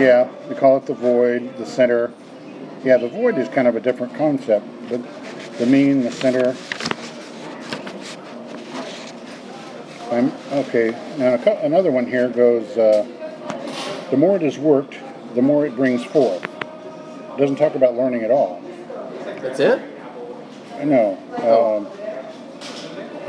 [0.00, 2.14] Yeah, they call it the void, the center.
[2.82, 5.00] Yeah, the void is kind of a different concept, but
[5.58, 6.56] the mean, the center.
[10.10, 13.06] I'm, okay, now another one here goes, uh,
[14.10, 14.96] the more it is worked,
[15.34, 16.42] the more it brings forth.
[17.36, 18.62] Doesn't talk about learning at all.
[19.40, 19.80] That's it?
[20.84, 21.18] No.
[21.36, 21.86] Um,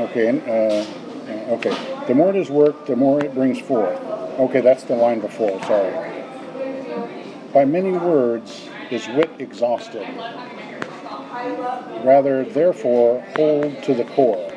[0.06, 0.28] okay.
[0.30, 2.04] Uh, okay.
[2.08, 4.00] The more it is worked, the more it brings forth.
[4.38, 5.62] Okay, that's the line before.
[5.64, 5.92] Sorry.
[7.52, 10.06] By many words is wit exhausted.
[12.04, 14.48] Rather, therefore, hold to the core.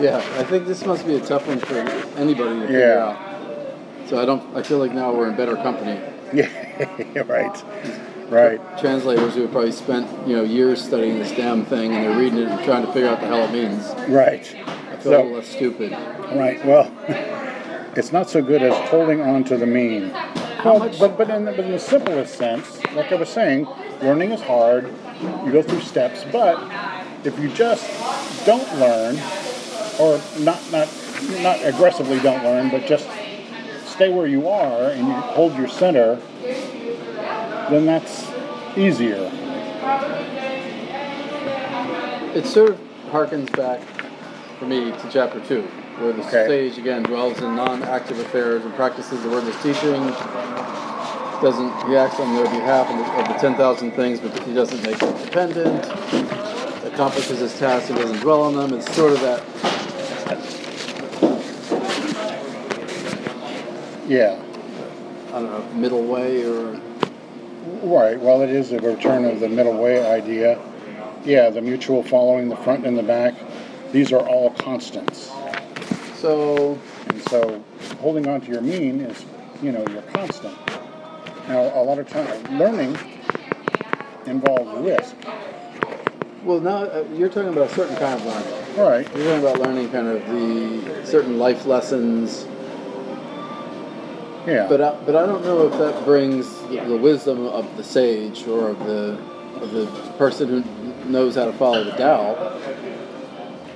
[0.00, 1.74] Yeah, I think this must be a tough one for
[2.16, 3.08] anybody to figure Yeah.
[3.08, 4.08] out.
[4.08, 4.56] So I don't.
[4.56, 6.00] I feel like now we're in better company.
[6.32, 6.48] Yeah.
[7.26, 7.64] right.
[8.30, 8.60] Right.
[8.78, 12.38] Translators who have probably spent you know years studying this damn thing and they're reading
[12.38, 13.84] it and trying to figure out the hell it means.
[14.08, 14.46] Right.
[14.66, 15.92] I feel a little less stupid.
[15.92, 16.64] Right.
[16.64, 16.92] Well,
[17.96, 20.12] it's not so good as holding on to the mean.
[20.64, 23.66] Well, much- but but in, the, but in the simplest sense, like I was saying,
[24.02, 24.92] learning is hard.
[25.44, 26.58] You go through steps, but
[27.24, 27.84] if you just
[28.44, 29.16] don't learn,
[30.00, 30.88] or not not
[31.42, 33.08] not aggressively don't learn, but just
[33.86, 36.16] stay where you are and you hold your center,
[37.70, 38.30] then that's
[38.76, 39.30] easier.
[42.34, 43.80] It sort of harkens back
[44.58, 45.66] for me to chapter two,
[46.00, 46.46] where the Okay.
[46.46, 50.02] sage again dwells in non-active affairs and practices the wordless teaching.
[51.40, 54.98] Doesn't he acts on their behalf of the, ten thousand things, but he doesn't make
[54.98, 55.84] them dependent.
[56.84, 58.72] Accomplishes his task and doesn't dwell on them.
[58.76, 59.42] It's sort of that
[64.08, 64.40] Yeah.
[65.28, 66.80] I don't know middle way or
[67.82, 68.18] Right.
[68.18, 70.58] Well, it is a return of the middle way idea.
[71.24, 73.34] Yeah, the mutual following, the front and the back.
[73.92, 75.30] These are all constants.
[76.18, 76.78] So.
[77.08, 77.64] And so
[78.00, 79.24] holding on to your mean is,
[79.62, 80.56] you know, your constant.
[81.48, 82.98] Now, a lot of time, learning
[84.26, 85.16] involves risk.
[86.44, 88.76] Well, now uh, you're talking about a certain kind of learning.
[88.78, 89.16] Right.
[89.16, 92.46] You're talking about learning kind of the certain life lessons
[94.46, 94.66] Yeah.
[94.68, 98.46] But I, but I don't know if that brings the, the wisdom of the sage
[98.46, 99.18] or of the
[99.60, 102.34] of the person who knows how to follow the Tao.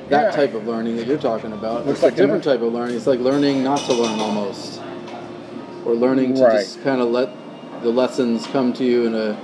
[0.08, 0.30] That Yeah.
[0.30, 1.86] type of learning that you're talking about.
[1.86, 2.96] Looks it's like a different type of learning.
[2.96, 4.80] It's like learning not to learn almost,
[5.86, 6.58] or learning to Right.
[6.60, 7.30] just kind of let
[7.82, 9.36] the lessons come to you in a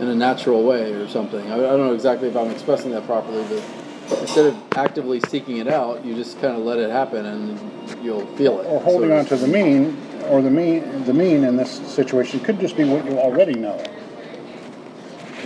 [0.00, 1.50] in a natural way or something.
[1.52, 5.58] I, I don't know exactly if I'm expressing that properly, but instead of actively seeking
[5.58, 7.58] it out, you just kind of let it happen and
[8.02, 8.66] you'll feel it.
[8.66, 9.98] or holding sort on to the mean,
[10.30, 13.78] or the mean, the mean in this situation could just be what you already know.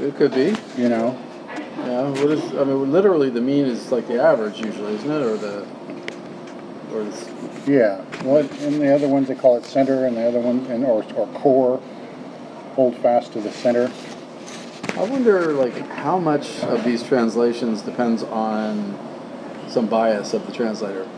[0.01, 0.55] It could be.
[0.77, 1.19] You know.
[1.87, 2.43] Yeah, what is?
[2.55, 5.23] I mean, literally, the mean is like the average usually, isn't it?
[5.23, 5.67] Or the,
[6.93, 7.03] or
[7.67, 8.05] Yeah.
[8.25, 11.05] Well, in the other ones they call it center, and the other one, and or
[11.15, 11.83] or core.
[12.75, 13.93] Hold fast to the center.
[14.97, 18.99] I wonder, like, how much of these translations depends on
[19.69, 21.09] some bias of the translator,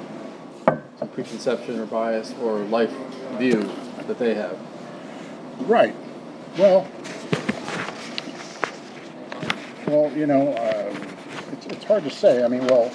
[0.98, 2.92] some preconception or bias or life
[3.38, 3.70] view
[4.06, 4.58] that they have.
[5.60, 5.94] Right.
[6.58, 6.86] Well,
[9.86, 11.08] well, you know, um,
[11.52, 12.44] it's, it's hard to say.
[12.44, 12.86] I mean, well,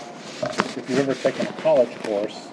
[0.42, 2.48] if you've ever taken a college course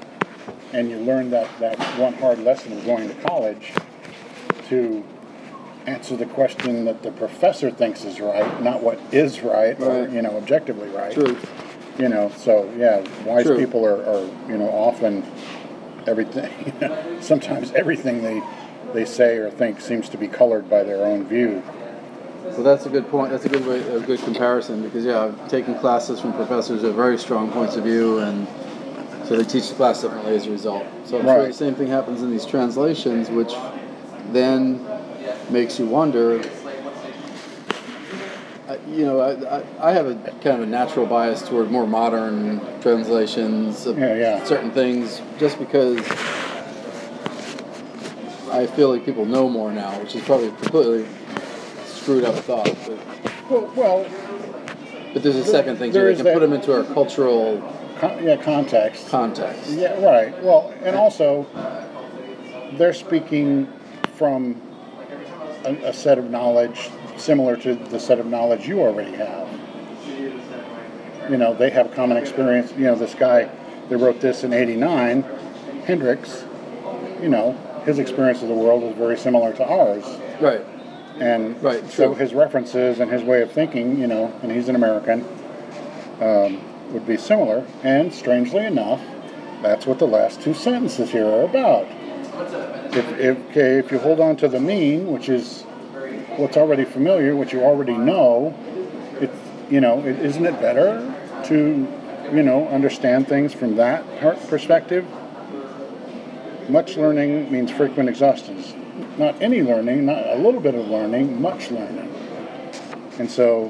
[0.73, 3.73] and you learn that, that one hard lesson of going to college
[4.69, 5.05] to
[5.87, 10.11] answer the question that the professor thinks is right, not what is right, or, Right.
[10.11, 11.13] you know, objectively right.
[11.13, 11.51] Truth.
[11.99, 13.57] You know, so yeah, wise True.
[13.57, 15.25] people are, are, you know, often
[16.07, 16.75] everything,
[17.21, 18.43] sometimes everything they,
[18.93, 21.63] they say or think seems to be colored by their own view.
[22.55, 23.31] So that's a good point.
[23.31, 26.95] That's a good way, a good comparison because yeah, I've taken classes from professors with
[26.95, 28.47] very strong points of view, and
[29.27, 30.87] so they teach the class differently as a result.
[31.05, 33.53] So I'm sure the same thing happens in these translations, which
[34.33, 34.85] then
[35.51, 36.43] makes you wonder
[38.91, 42.61] you know, I, I, I have a kind of a natural bias toward more modern
[42.81, 44.45] translations of Yeah, yeah.
[44.45, 45.99] certain things, just because
[48.51, 51.07] I feel like people know more now, which is probably completely
[52.09, 52.65] screwed up thought.
[52.65, 54.07] But, Well, well
[55.13, 56.07] but there's a second thing There too.
[56.07, 57.63] They is can that- put them into our cultural
[57.99, 59.09] con- yeah, context.
[59.11, 59.69] context.
[59.73, 60.43] Yeah, right.
[60.43, 61.47] Well, and also,
[62.79, 63.69] they're speaking
[64.15, 64.59] from
[65.67, 66.89] a, a set of knowledge
[67.19, 69.47] similar to the set of knowledge you already have.
[71.29, 72.73] You know, they have common experience.
[72.73, 73.51] You know, this guy,
[73.91, 75.25] they wrote this in 89,
[75.85, 76.47] Henricks.
[77.23, 77.53] you know,
[77.85, 80.05] his experience of the world is very similar to ours.
[80.41, 80.65] Right.
[81.21, 84.77] And Right, so his references and his way of thinking, you know, and he's an
[84.77, 85.27] American,
[86.21, 86.61] um,
[86.93, 87.67] would be similar.
[87.83, 89.01] And strangely enough,
[89.63, 91.89] that's what the last two sentences here are about.
[92.95, 95.63] If, if, okay, if you hold on to the mean, which is
[96.37, 98.57] what's already familiar, what you already know,
[99.21, 99.31] it,
[99.71, 101.15] you know, it, isn't it better
[101.47, 101.89] to,
[102.33, 104.05] you know, understand things from that
[104.49, 105.05] perspective?
[106.69, 108.63] Much learning means frequent exhaustion.
[109.19, 112.15] Not any learning, not a little bit of learning, much learning.
[113.19, 113.67] And so,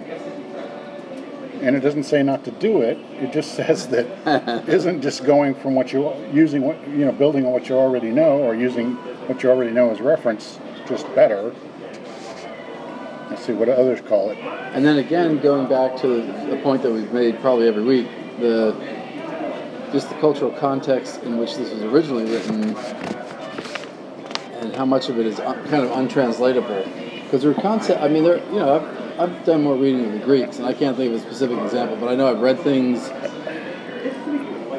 [1.62, 2.98] and it doesn't say not to do it.
[3.22, 7.46] It just says that isn't just going from what you using what you know, building
[7.46, 8.94] on what you already know, or using
[9.26, 11.54] what you already know as reference, just better.
[13.30, 14.38] Let's see what others call it.
[14.38, 18.72] And then again, going back to the point that we've made probably every week, the
[19.92, 22.74] just the cultural context in which this was originally written,
[24.78, 26.84] how much of it is un, kind of untranslatable.
[27.24, 28.00] Because there are concept.
[28.00, 28.38] I mean, there.
[28.52, 28.76] You know,
[29.18, 31.58] I've, I've done more reading of the Greeks, and I can't think of a specific
[31.58, 33.08] example, but I know I've read things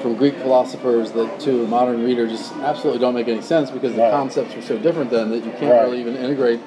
[0.02, 3.94] from Greek philosophers that to a modern reader just absolutely don't make any sense because
[3.94, 4.12] the Right.
[4.12, 5.84] concepts are so different then that you can't Right.
[5.84, 6.62] really even integrate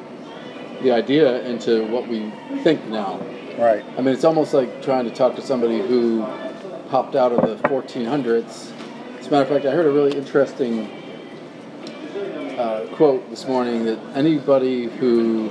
[0.82, 2.30] the idea into what we
[2.62, 3.18] think now.
[3.58, 3.82] Right.
[3.96, 6.22] I mean, it's almost like trying to talk to somebody who
[6.90, 8.70] popped out of the 1400s.
[9.18, 10.90] As a matter of fact, I heard a really interesting
[12.92, 15.44] quote this morning that anybody who,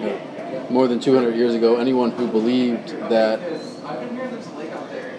[0.00, 3.40] you know, more than 200 years ago, anyone who believed that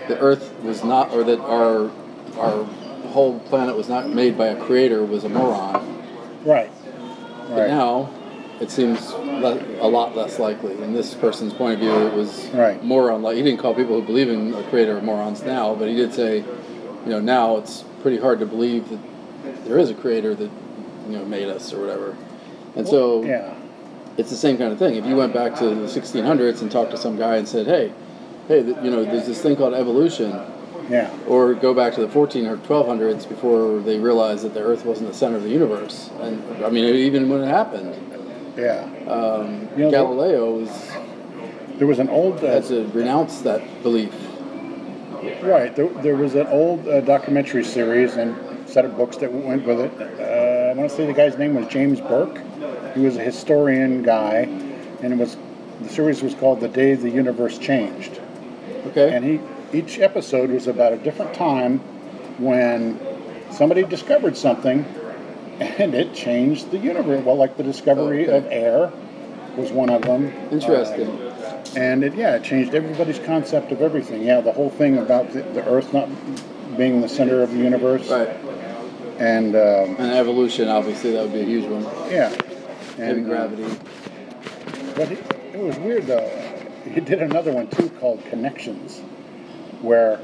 [0.08, 1.89] the Earth was not, or that our
[2.38, 2.64] our
[3.14, 6.04] whole planet was not made by a creator, was a moron.
[6.43, 6.70] Right.
[7.50, 7.68] But Right.
[7.70, 8.10] now,
[8.60, 10.74] it seems le- a lot less likely.
[10.84, 12.84] In this person's point of view, it was Right.
[12.84, 13.38] more unlikely.
[13.41, 16.38] He didn't call people who believe in a creator morons now, but he did say,
[17.06, 19.00] you know, now it's pretty hard to believe that
[19.66, 20.50] there is a creator that,
[21.08, 22.16] you know, made us or whatever.
[22.76, 23.53] And so Yeah.
[24.18, 24.95] it's the same kind of thing.
[24.95, 27.91] If you went back to the 1600s and talked to some guy and said, hey,
[28.47, 30.34] hey, th- you know, there's this thing called evolution,
[30.89, 31.10] Yeah.
[31.28, 35.10] or go back to the 14 or 1200s before they realized that the Earth wasn't
[35.10, 36.10] the center of the universe.
[36.22, 37.93] And I mean, even when it happened,
[38.58, 38.84] Yeah.
[39.08, 40.70] um, You know, Galileo was,
[41.78, 44.14] There was an old uh, had to renounce that belief.
[45.43, 45.76] Right.
[45.76, 48.36] There, there was an old uh, documentary series and
[48.66, 49.91] set of books that went with it.
[49.99, 50.03] Uh,
[50.76, 52.39] want to say the guy's name was James Burke.
[52.93, 54.47] He was a historian guy,
[55.01, 55.38] and it was
[55.82, 58.19] the series was called "The Day the Universe Changed."
[58.88, 59.13] Okay.
[59.13, 59.39] And he
[59.78, 61.80] each episode was about a different time
[62.38, 62.99] when
[63.51, 64.86] somebody discovered something,
[65.59, 67.23] and it changed the universe.
[67.23, 68.38] Well, like the discovery Okay.
[68.38, 68.91] of air
[69.57, 70.34] was one of them.
[70.51, 71.09] Interesting.
[71.09, 71.32] Um,
[71.78, 74.23] and it, yeah, it changed everybody's concept of everything.
[74.23, 76.09] Yeah, the whole thing about the, the Earth not
[76.78, 78.30] being the center of the universe, right.
[79.20, 81.84] And um, And evolution, obviously, that would be a huge one.
[82.11, 82.36] yeah,
[82.97, 83.63] and uh, gravity.
[84.95, 85.16] But he,
[85.53, 86.28] it was weird though.
[86.89, 88.99] He did another one too called Connections,
[89.82, 90.18] where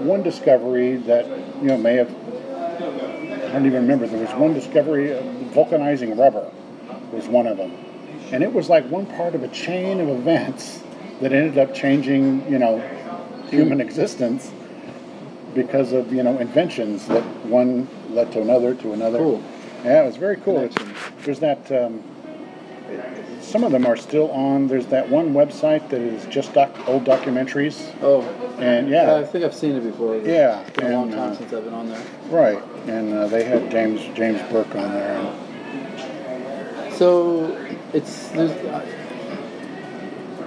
[0.00, 1.26] one discovery that
[1.62, 4.06] you know may have I don't even remember.
[4.06, 6.50] There was one discovery of vulcanizing rubber
[7.12, 7.72] was one of them,
[8.32, 10.82] and it was like one part of a chain of events
[11.20, 12.78] that ended up changing you know
[13.50, 14.52] human existence
[15.54, 19.18] because of you know inventions that one led to another to another.
[19.18, 19.42] Cool.
[19.84, 20.68] Yeah, it was very cool.
[21.24, 21.70] There's that.
[21.70, 22.02] Um,
[23.40, 24.66] some of them are still on.
[24.68, 28.22] There's that one website that is just doc, old documentaries, Oh,
[28.58, 29.14] and yeah.
[29.14, 30.16] I think I've seen it before.
[30.16, 32.02] Yeah, It's been a long time uh, since I've been on there.
[32.30, 32.62] right.
[32.88, 35.34] And uh, they had James James Burke on there.
[36.92, 37.54] So
[37.92, 38.84] it's there's, I,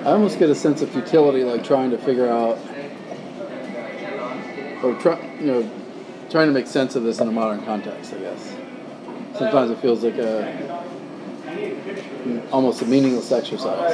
[0.01, 2.57] I almost get a sense of futility, like trying to figure out
[4.83, 5.71] or try, you know,
[6.31, 8.13] trying to make sense of this in a modern context.
[8.13, 8.55] I guess
[9.37, 10.87] sometimes it feels like a
[12.51, 13.93] almost a meaningless exercise.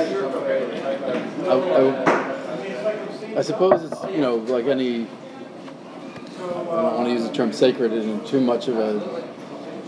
[1.43, 5.07] I, I, I suppose it's you know like any.
[6.37, 9.27] I don't want to use the term sacred in too much of a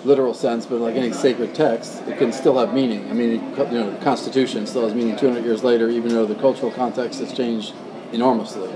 [0.03, 3.09] literal sense, but like any sacred text, it can still have meaning.
[3.09, 6.35] I mean, you know, the Constitution still has meaning 200 years later, even though the
[6.35, 7.73] cultural context has changed
[8.11, 8.69] enormously.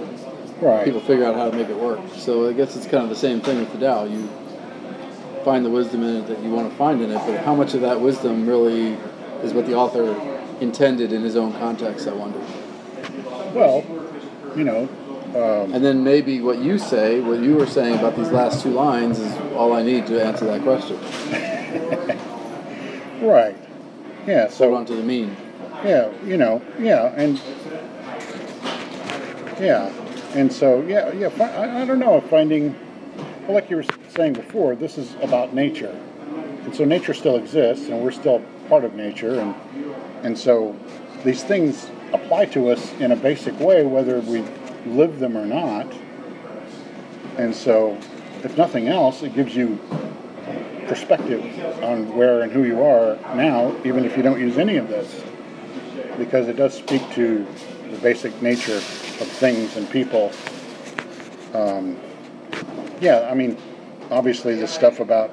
[0.64, 0.86] Right.
[0.86, 2.00] People figure out how to make it work.
[2.16, 4.06] So I guess it's kind of the same thing with the Tao.
[4.06, 4.30] You
[5.44, 7.74] find the wisdom in it that you want to find in it, but how much
[7.74, 8.94] of that wisdom really
[9.44, 10.16] is what the author
[10.62, 12.40] intended in his own context, I wonder.
[13.54, 13.84] Well,
[14.56, 14.84] you know,
[15.36, 18.70] um, And then maybe what you say, what you were saying about these last two
[18.70, 20.98] lines, is all I need to answer that question.
[23.22, 23.56] right.
[24.26, 24.42] Yeah.
[24.44, 25.36] Hold So on to the mean.
[25.84, 27.42] yeah, you know, yeah, and
[29.60, 29.92] yeah,
[30.34, 31.30] and so yeah, yeah.
[31.40, 32.76] I, I don't know finding,
[33.44, 35.96] well, like you were saying before, this is about nature,
[36.64, 39.56] and so nature still exists, and we're still part of nature, and
[40.24, 40.76] and so
[41.24, 44.44] these things apply to us in a basic way, whether we
[44.86, 45.92] live them or not.
[47.38, 47.98] And so,
[48.44, 49.80] if nothing else, it gives you
[50.88, 51.42] perspective
[51.84, 55.24] on where and who you are now, even if you don't use any of this,
[56.18, 57.48] because it does speak to
[57.94, 60.32] the basic nature of things and people.
[61.54, 61.98] Um,
[63.00, 63.58] yeah, I mean,
[64.10, 65.32] obviously, the stuff about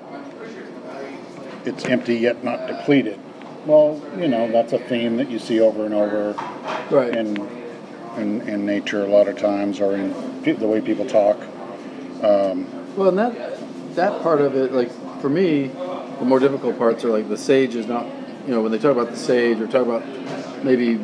[1.64, 3.18] it's empty yet not depleted.
[3.66, 6.34] Well, you know, that's a theme that you see over and over
[6.90, 7.14] Right.
[7.14, 7.36] in
[8.16, 11.38] in, in nature a lot of times, or in pe- the way people talk.
[12.22, 14.90] Um, Well, and that that part of it, like
[15.20, 15.68] for me,
[16.18, 18.06] the more difficult parts are like the sage is not,
[18.46, 20.02] you know, when they talk about the sage or talk about
[20.64, 20.98] maybe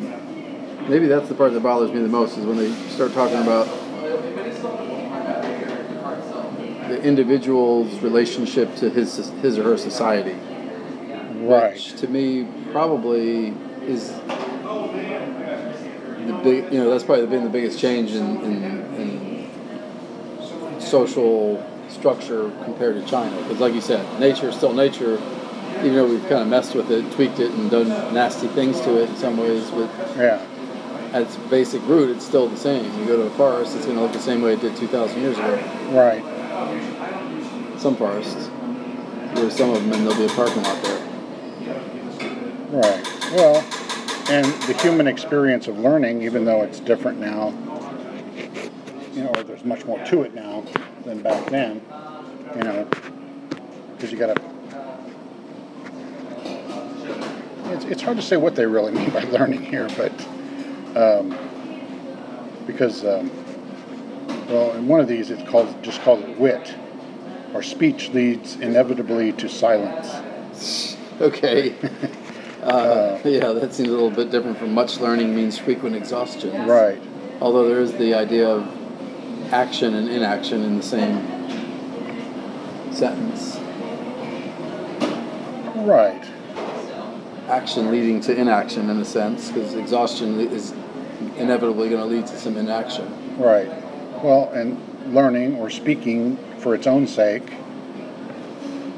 [0.87, 3.67] maybe that's the part that bothers me the most is when they start talking about
[6.89, 10.35] the individual's relationship to his his or her society,
[11.41, 11.73] right.
[11.73, 14.13] which to me probably is
[16.27, 18.63] the big, you know, that's probably been the biggest change in, in,
[18.95, 23.35] in social structure compared to China.
[23.43, 25.15] Because, like you said, nature is still nature,
[25.79, 29.01] even though we've kind of messed with it, tweaked it, and done nasty things to
[29.01, 29.69] it in some ways.
[29.71, 30.45] But Yeah.
[31.13, 32.85] At its basic root, it's still the same.
[32.99, 35.21] You go to a forest, it's going to look the same way it did 2,000
[35.21, 35.55] years ago.
[35.91, 36.23] Right.
[37.79, 38.49] Some forests.
[39.33, 41.07] There's some of them, and there'll be a parking lot there.
[42.69, 43.07] Right.
[43.33, 43.63] Well,
[44.29, 47.49] and the human experience of learning, even though it's different now,
[49.13, 50.63] you know, or there's much more to it now
[51.05, 51.81] than back then,
[52.55, 52.87] you know,
[53.95, 54.41] because you got to.
[57.73, 60.11] It's, it's hard to say what they really mean by learning here, but
[60.97, 61.37] um,
[62.65, 63.31] because um,
[64.49, 66.75] well, in one of these it's called just called it wit,
[67.53, 70.97] or speech leads inevitably to silence.
[71.21, 71.75] Okay.
[72.63, 76.67] Uh, yeah, that seems a little bit different from much learning means frequent exhaustion.
[76.67, 77.01] Right.
[77.39, 78.67] Although there is the idea of
[79.53, 81.25] action and inaction in the same
[82.91, 83.57] sentence.
[85.77, 86.25] Right.
[87.47, 90.73] Action leading to inaction in a sense, because exhaustion is
[91.37, 93.37] inevitably going to lead to some inaction.
[93.37, 93.67] Right.
[94.23, 97.43] Well, and learning or speaking for its own sake,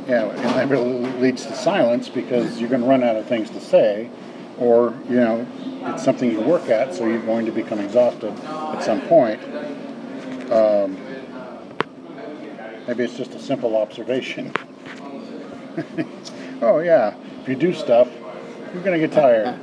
[0.07, 4.09] yeah, really leads to silence because you're going to run out of things to say,
[4.57, 5.47] or you know,
[5.85, 9.41] it's something you work at, so you're going to become exhausted at some point.
[10.51, 10.97] Um,
[12.87, 14.51] maybe it's just a simple observation.
[16.61, 18.09] oh yeah, if you do stuff,
[18.73, 19.59] you're going to get tired.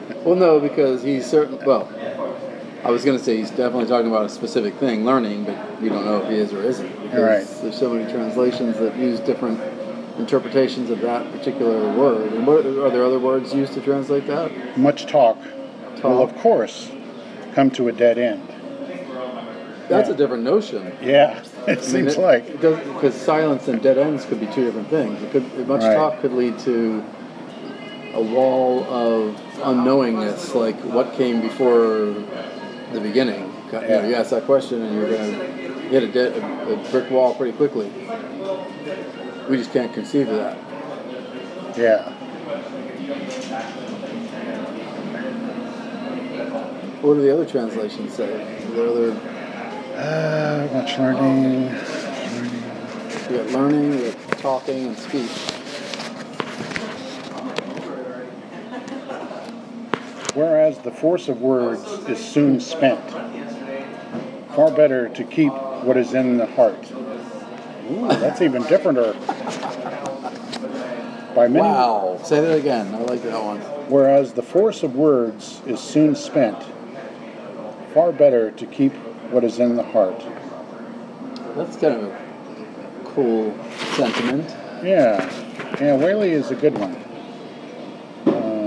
[0.26, 1.64] Well, no, because he's certain.
[1.64, 1.88] Well,
[2.84, 5.88] I was going to say he's definitely talking about a specific thing, learning, but we
[5.88, 7.62] don't know if he is or isn't because Right.
[7.62, 9.60] there's so many translations that use different
[10.18, 12.32] interpretations of that particular word.
[12.32, 14.50] And what are there other words used to translate that?
[14.76, 15.38] Much talk
[16.02, 16.90] will, of course,
[17.54, 18.42] come to a dead end.
[19.88, 20.14] That's Yeah.
[20.14, 20.90] a different notion.
[21.00, 22.60] Yeah, it I mean, seems it- like.
[22.60, 25.22] because silence and dead ends could be two different things.
[25.22, 25.94] It could much Right.
[25.94, 27.02] talk could lead to
[28.16, 32.14] a wall of unknowingness, like what came before
[32.92, 33.52] the beginning.
[33.66, 35.44] You, know, you ask that question, and you're going to
[35.90, 37.90] hit a, dead, a, brick wall pretty quickly.
[39.48, 40.56] We just can't conceive of that.
[41.76, 42.12] Yeah.
[47.02, 48.32] What do the other translations say?
[48.32, 49.20] Are there other,
[49.94, 51.66] Uh, much learning.
[51.66, 52.62] learning.
[53.30, 55.55] you got learning, you got talking, and speech.
[60.36, 63.00] Whereas the force of words is soon spent.
[64.54, 65.50] Far better to keep
[65.82, 66.92] what is in the heart.
[67.90, 69.14] Ooh, that's even differenter.
[71.34, 72.20] By many, Wow!
[72.22, 72.94] Say that again.
[72.94, 73.60] I like that one.
[73.88, 76.62] Whereas the force of words is soon spent.
[77.94, 78.92] Far better to keep
[79.30, 80.22] what is in the heart.
[81.54, 83.56] That's kind of a cool
[83.94, 84.50] sentiment.
[84.84, 85.24] Yeah,
[85.80, 86.94] yeah, Waley is a good one.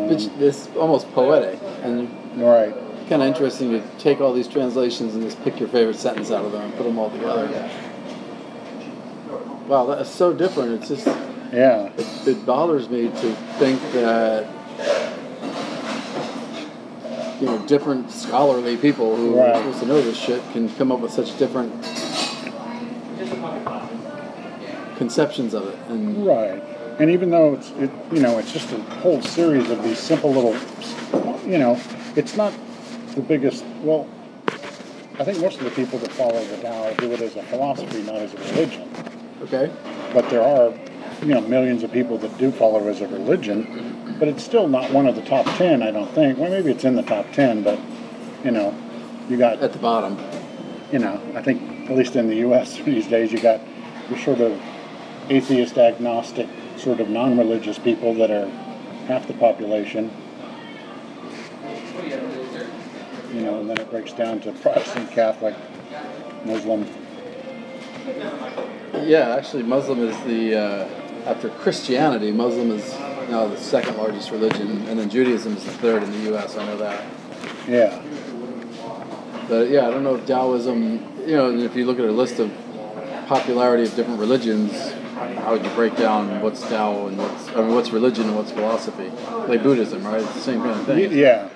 [0.10, 2.74] Which Um, is almost poetic and right.
[3.10, 6.44] kind of interesting to take all these translations and just pick your favorite sentence out
[6.46, 7.48] of them and put them all together.
[9.68, 10.72] Wow, that is so different.
[10.74, 11.08] It's just
[11.54, 11.90] Yeah.
[11.98, 14.46] it, it bothers me to think that
[17.40, 19.50] you know different scholarly people who Right.
[19.50, 21.72] are supposed to know this shit can come up with such different
[24.98, 25.78] conceptions of it.
[25.90, 26.62] And Right.
[27.00, 30.32] And even though it's it, you know it's just a whole series of these simple
[30.34, 30.56] little,
[31.50, 31.80] you know,
[32.16, 32.54] it's not
[33.16, 33.64] the biggest.
[33.82, 34.08] Well,
[35.20, 38.04] I think most of the people that follow the Tao do it as a philosophy,
[38.04, 38.90] not as a religion.
[39.44, 39.72] okay,
[40.14, 40.74] But there are,
[41.22, 44.16] you know, millions of people that do follow it as a religion.
[44.20, 46.38] But it's still not one of the top ten, I don't think.
[46.38, 47.80] Well, maybe it's in the top ten, but
[48.44, 48.76] you know,
[49.30, 50.18] you got at the bottom.
[50.92, 52.78] you know, I think at least in the U.S.
[52.84, 53.62] these days, you got
[54.10, 54.60] your sort of
[55.30, 56.50] atheist, agnostic,
[56.80, 58.48] sort of non-religious people that are
[59.08, 60.12] half the population.
[63.34, 65.56] You know, and then it breaks down to Protestant, Catholic,
[66.46, 66.88] Muslim.
[69.04, 70.90] Yeah, actually, Muslim is the uh,
[71.26, 72.92] after Christianity, Muslim is
[73.30, 76.58] now the second largest religion, and then Judaism is the third in the U.S.
[76.58, 77.06] I know that.
[77.68, 78.02] Yeah,
[79.48, 82.40] But yeah, I don't know if Taoism, you know, if you look at a list
[82.40, 82.52] of
[83.28, 84.72] popularity of different religions,
[85.20, 88.52] how would you break down what's Tao and what's, I mean, what's religion and what's
[88.52, 89.10] philosophy?
[89.48, 90.22] Like Buddhism, right?
[90.22, 91.12] It's the same kind of thing.
[91.12, 91.50] yeah,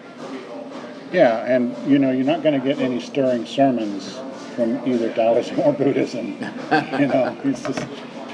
[1.12, 4.20] yeah, and you know, you're not going to get any stirring sermons
[4.56, 6.28] from either Taoism or Buddhism.
[7.00, 7.80] you know, it's just,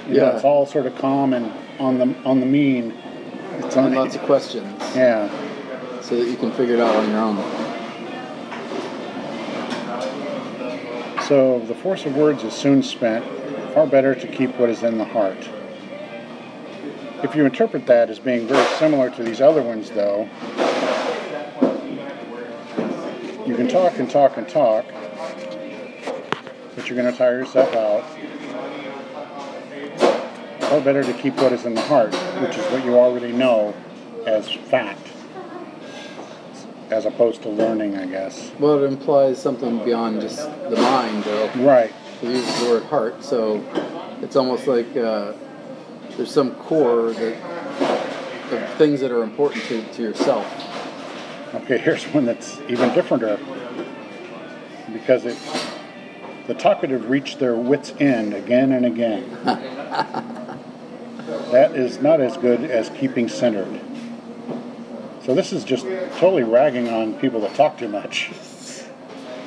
[0.08, 0.36] you know, Yeah.
[0.36, 2.94] it's all sort of calm and on the on the mean.
[3.60, 4.66] It's on lots of questions,
[4.96, 5.30] yeah.
[6.02, 7.38] so that you can figure it out on your own.
[11.28, 13.24] So the force of words is soon spent.
[13.74, 15.38] Far better to keep what is in the heart.
[17.24, 20.30] If you interpret that as being very similar to these other ones, though,
[23.46, 24.86] you can talk and talk and talk,
[26.76, 28.04] but you're going to tire yourself out.
[30.62, 33.76] Far better to keep what is in the heart, which is what you already know
[34.26, 35.08] as fact,
[36.90, 38.52] as opposed to learning, I guess.
[38.60, 41.50] Well, it implies something beyond just the mind, though.
[41.58, 41.94] Right.
[42.22, 43.64] We use the word heart, so
[44.22, 45.34] it's almost like uh,
[46.18, 47.38] there's some core that
[48.52, 50.46] of things that are important to, to yourself.
[51.54, 53.40] Okay, here's one that's even differenter
[54.92, 55.38] because it
[56.48, 59.30] the talkative reach their wits' end again and again.
[61.52, 63.80] that is not as good as keeping centered.
[65.24, 65.86] So this is just
[66.18, 68.32] totally ragging on people that talk too much.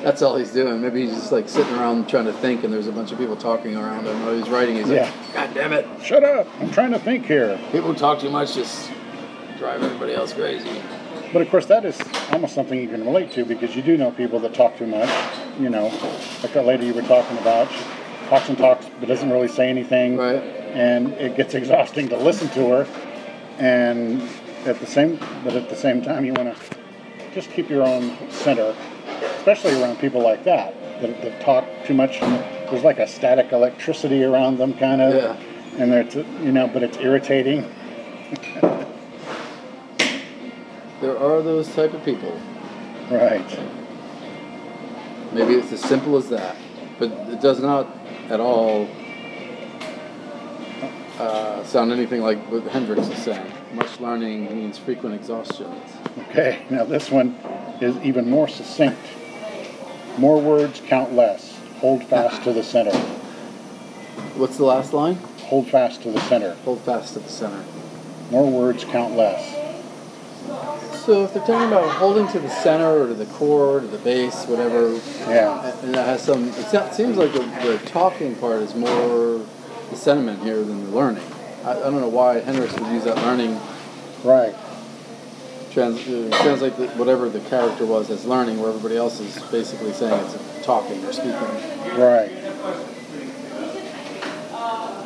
[0.03, 0.81] That's all he's doing.
[0.81, 3.37] Maybe he's just like sitting around trying to think, and there's a bunch of people
[3.37, 4.75] talking around him while he's writing.
[4.75, 5.03] He's Yeah.
[5.03, 5.87] like, "God damn it!
[6.03, 6.45] Shut up!
[6.59, 7.57] I'm trying to think here.
[7.71, 8.91] People who talk too much just
[9.57, 10.69] drive everybody else crazy."
[11.31, 11.97] But of course, that is
[12.33, 15.09] almost something you can relate to because you do know people that talk too much.
[15.59, 15.85] You know,
[16.43, 17.71] like that lady you were talking about.
[17.71, 17.79] She
[18.29, 20.17] talks and talks, but doesn't really say anything.
[20.17, 20.43] Right.
[20.73, 22.87] And it gets exhausting to listen to her.
[23.57, 24.21] And
[24.65, 26.61] at the same, but at the same time, you want to
[27.33, 28.75] just keep your own center,
[29.43, 32.21] especially around people like that that, that talk too much.
[32.21, 35.13] There's like a static electricity around them, kind of.
[35.13, 35.81] Yeah.
[35.81, 37.69] And they're, t- you know, but it's irritating.
[41.01, 42.39] There are those type of people.
[43.11, 43.59] Right.
[45.33, 46.55] Maybe it's as simple as that,
[46.97, 47.87] but it does not
[48.29, 48.87] at all
[51.19, 53.51] uh, sound anything like what Henricks is saying.
[53.73, 55.91] Much learning means frequent exhaustions.
[56.29, 57.35] Okay, now this one
[57.81, 58.99] is even more succinct.
[60.17, 61.57] More words count less.
[61.79, 62.95] Hold fast to the center.
[64.35, 65.15] What's the last line?
[65.45, 66.55] Hold fast to the center.
[66.65, 67.63] Hold fast to the center.
[68.31, 69.59] More words count less.
[71.05, 73.97] So if they're talking about holding to the center or to the core, to the
[73.97, 74.93] base, whatever,
[75.29, 75.73] Yeah.
[75.83, 79.41] and that has some, it se- seems like the, the talking part is more
[79.89, 81.23] the sentiment here than the learning.
[81.65, 83.59] I, I don't know why Henricks would use that learning,
[84.23, 84.55] Right.
[85.73, 89.91] Trans, uh, translate the, whatever the character was as learning, where everybody else is basically
[89.93, 91.33] saying it's talking or speaking.
[91.97, 92.31] Right.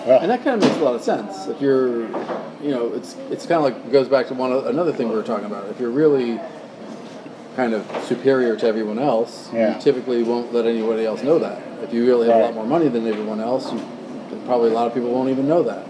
[0.06, 1.48] Well, And that kind of makes a lot of sense.
[1.48, 2.04] If you're,
[2.62, 5.24] you know, it's it's kind of like goes back to one another thing we were
[5.24, 5.68] talking about.
[5.70, 6.40] If you're really
[7.58, 9.76] kind of superior to everyone else, Yeah.
[9.76, 11.62] you typically won't let anybody else know that.
[11.84, 13.82] If you really have a lot more money than everyone else, you,
[14.46, 15.86] probably a lot of people won't even know that.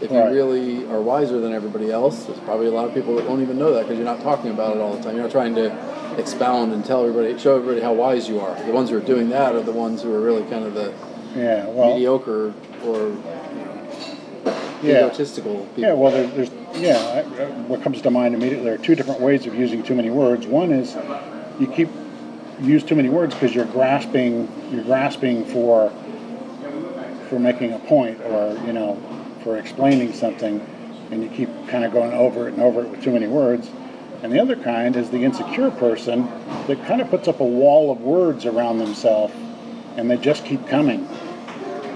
[0.00, 0.32] If you Right.
[0.32, 3.58] really are wiser than everybody else, there's probably a lot of people that won't even
[3.58, 5.14] know that because you're not talking about it all the time.
[5.14, 5.72] You're not trying to
[6.16, 8.54] expound and tell everybody, show everybody how wise you are.
[8.64, 10.92] The ones who are doing that are the ones who are really kind of the
[11.36, 11.66] yeah.
[11.68, 12.52] Well, mediocre
[12.86, 15.04] or you know, Yeah.
[15.06, 15.82] egotistical people.
[15.82, 17.22] Yeah, well, there's, there's yeah.
[17.38, 20.46] I- What comes to mind immediately are two different ways of using too many words.
[20.46, 20.96] One is
[21.60, 21.88] you keep
[22.62, 25.90] use too many words because you're grasping you're grasping for
[27.28, 28.98] for making a point or you know
[29.42, 30.60] for explaining something,
[31.10, 33.68] and you keep kind of going over it and over it with too many words.
[34.22, 36.24] And the other kind is the insecure person
[36.66, 39.32] that kind of puts up a wall of words around themselves,
[39.96, 41.08] and they just keep coming.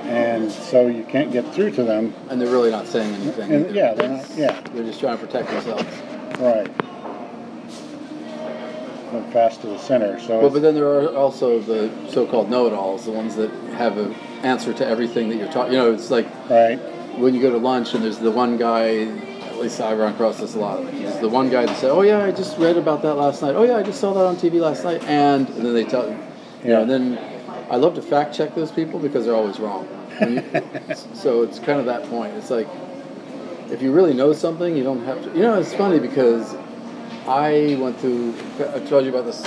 [0.05, 3.51] And so you can't get through to them and they're really not saying anything.
[3.51, 3.75] and either.
[3.75, 5.85] yeah, they're not, yeah, They're just trying to protect themselves.
[6.41, 6.69] right.
[9.13, 13.05] Went fast to the center, so Well, but then there are also the so-called know-it-alls,
[13.07, 15.73] the ones that have an answer to everything that you're talking.
[15.73, 16.79] You know, it's like right,
[17.19, 19.07] when you go to lunch and there's the one guy.
[19.55, 20.85] At least I run across this a lot.
[20.85, 23.55] There's the one guy that said, "Oh yeah, I just read about that last night.
[23.55, 26.09] Oh yeah, I just saw that on TV last night." And, and then they tell,
[26.11, 26.17] you
[26.65, 26.71] Yeah.
[26.71, 27.19] know, and then
[27.71, 29.87] I love to fact check those people because they're always wrong.
[30.21, 30.43] You-
[31.15, 32.35] so it's kind of that point.
[32.35, 32.67] It's like
[33.71, 35.31] if you really know something, you don't have to.
[35.31, 36.55] You know, it's funny because
[37.29, 38.35] I went through.
[38.75, 39.43] I told you about this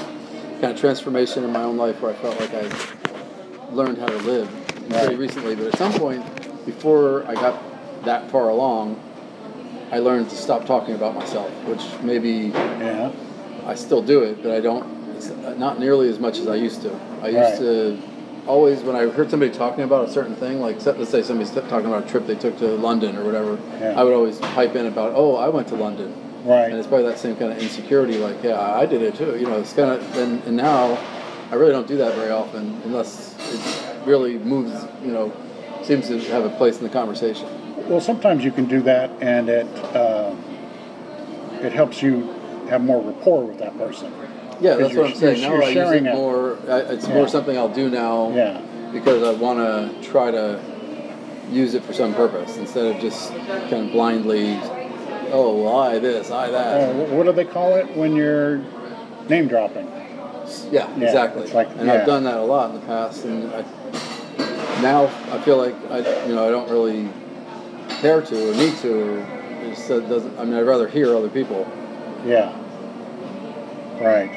[0.61, 2.69] kind of transformation in my own life where I felt like I
[3.73, 4.49] learned how to live
[4.89, 5.17] pretty Right.
[5.17, 5.53] recently.
[5.55, 6.23] But at some point,
[6.67, 7.55] before I got
[8.03, 8.99] that far along,
[9.91, 13.11] I learned to stop talking about myself, which maybe yeah,
[13.65, 14.85] I still do it, but I don't.
[15.15, 16.91] It's not nearly as much as I used to.
[17.23, 17.57] I used Right.
[17.59, 17.97] to
[18.45, 21.87] always when I heard somebody talking about a certain thing, like let's say somebody's talking
[21.87, 23.99] about a trip they took to London or whatever, Yeah.
[23.99, 26.13] I would always pipe in about, oh, I went to London,
[26.45, 29.35] right, and it's probably that same kind of insecurity, like, yeah, I did it too.
[29.39, 30.97] You know, it's kind of and, and now
[31.51, 34.85] I really don't do that very often unless it really moves.
[35.03, 35.33] You know,
[35.87, 37.47] seems to have a place in the conversation.
[37.89, 39.65] Well, sometimes you can do that, and it
[39.95, 40.35] uh,
[41.61, 42.23] it helps you
[42.69, 44.11] have more rapport with that person.
[44.59, 45.41] Yeah, that's what I'm saying.
[45.41, 46.57] Now I use it more.
[46.67, 47.13] I, it's Yeah.
[47.13, 48.31] more something I'll do now.
[48.35, 48.59] Yeah,
[48.91, 50.59] because I want to try to
[51.49, 53.31] use it for some purpose instead of just
[53.69, 54.59] kind of blindly,
[55.31, 56.93] oh, well, I this, I uh, that.
[56.93, 58.57] wh- what do they call it when you're
[59.29, 59.85] name dropping?
[60.71, 61.47] yeah, yeah, exactly.
[61.53, 61.93] like- and yeah.
[61.93, 63.63] I've done that a lot in the past, and I,
[64.81, 67.09] now I feel like I, you know, I don't really
[68.01, 69.19] care to or need to.
[69.63, 70.37] It just doesn't.
[70.37, 71.67] I mean, I'd rather hear other people.
[72.25, 72.55] Yeah,
[74.01, 74.29] right.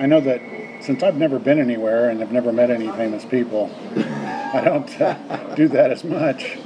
[0.00, 0.40] I know that
[0.80, 5.54] since I've never been anywhere and have never met any famous people, I don't uh,
[5.54, 6.56] do that as much.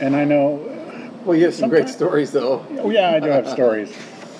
[0.00, 0.56] And I know
[1.24, 2.64] Well, you have some great stories, though.
[2.78, 3.92] Oh yeah, I do have stories,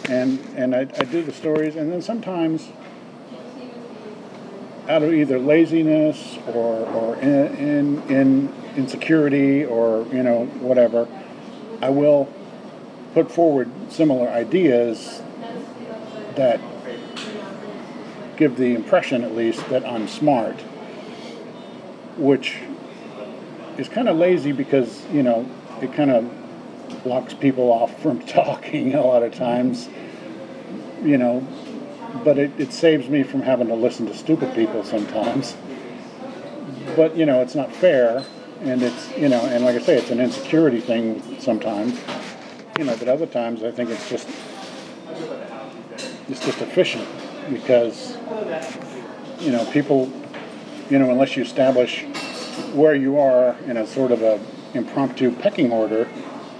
[0.08, 2.68] and and I, I do the stories, and then sometimes
[4.88, 11.08] out of either laziness or or in, in in insecurity or you know whatever,
[11.82, 12.32] I will
[13.14, 15.22] put forward similar ideas
[16.36, 16.60] that
[18.36, 20.60] give the impression, at least, that I'm smart,
[22.16, 22.58] which
[23.78, 25.48] is kind of lazy because you know
[25.80, 26.30] it kind of
[27.02, 29.88] blocks people off from talking a lot of times,
[31.02, 31.46] you know,
[32.24, 35.56] but it, it saves me from having to listen to stupid people sometimes.
[36.94, 38.24] But, you know, it's not fair,
[38.60, 42.00] and it's, you know, and like I say, it's an insecurity thing sometimes,
[42.78, 44.28] you know, but other times I think it's just,
[46.28, 47.06] it's just efficient
[47.50, 48.16] because,
[49.40, 50.10] you know, people,
[50.90, 52.04] you know, unless you establish
[52.72, 54.40] where you are in a sort of a
[54.74, 56.08] impromptu pecking order,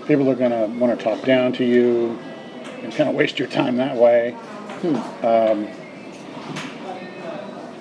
[0.07, 2.19] people are going to want to talk down to you
[2.83, 4.37] and kind of waste your time that way.
[4.95, 5.69] Um,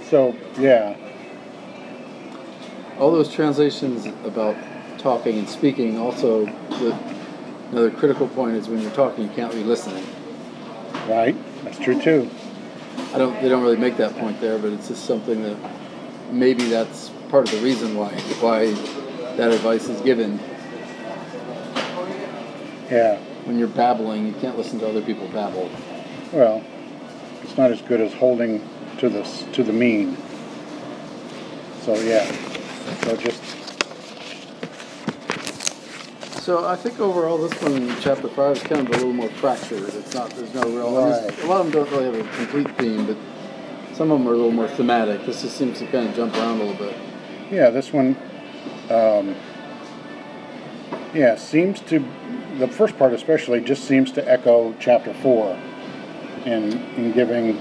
[0.09, 0.95] so yeah,
[2.99, 4.55] All those translations about
[4.97, 6.97] talking and speaking also the
[7.71, 10.03] another critical point is when you're talking you can't be listening.
[11.07, 11.35] right.
[11.63, 12.29] That's true too.
[13.13, 13.39] I don't.
[13.41, 15.57] They don't really make that point there, but it's just something that
[16.31, 18.71] maybe that's part of the reason why why
[19.35, 20.39] that advice is given.
[22.89, 23.17] Yeah.
[23.45, 25.69] When you're babbling, you can't listen to other people babble.
[26.31, 26.63] Well,
[27.45, 28.67] it's not as good as holding
[28.97, 29.23] to the
[29.53, 30.17] to the mean.
[31.81, 32.25] So yeah.
[33.03, 33.41] So just
[36.45, 39.81] So I think overall, this one, chapter five, is kind of a little more fractured.
[39.81, 40.29] It's not.
[40.31, 40.95] There's no real.
[40.95, 41.43] Right.
[41.43, 43.17] a lot of them don't really have a complete theme, but
[43.95, 45.25] some of them are a little more thematic.
[45.25, 46.95] This just seems to kind of jump around a little bit.
[47.51, 48.15] yeah, this one.
[48.91, 49.35] Um,
[51.15, 52.05] yeah, seems to
[52.59, 55.59] the first part especially just seems to echo chapter four,
[56.45, 57.59] in in giving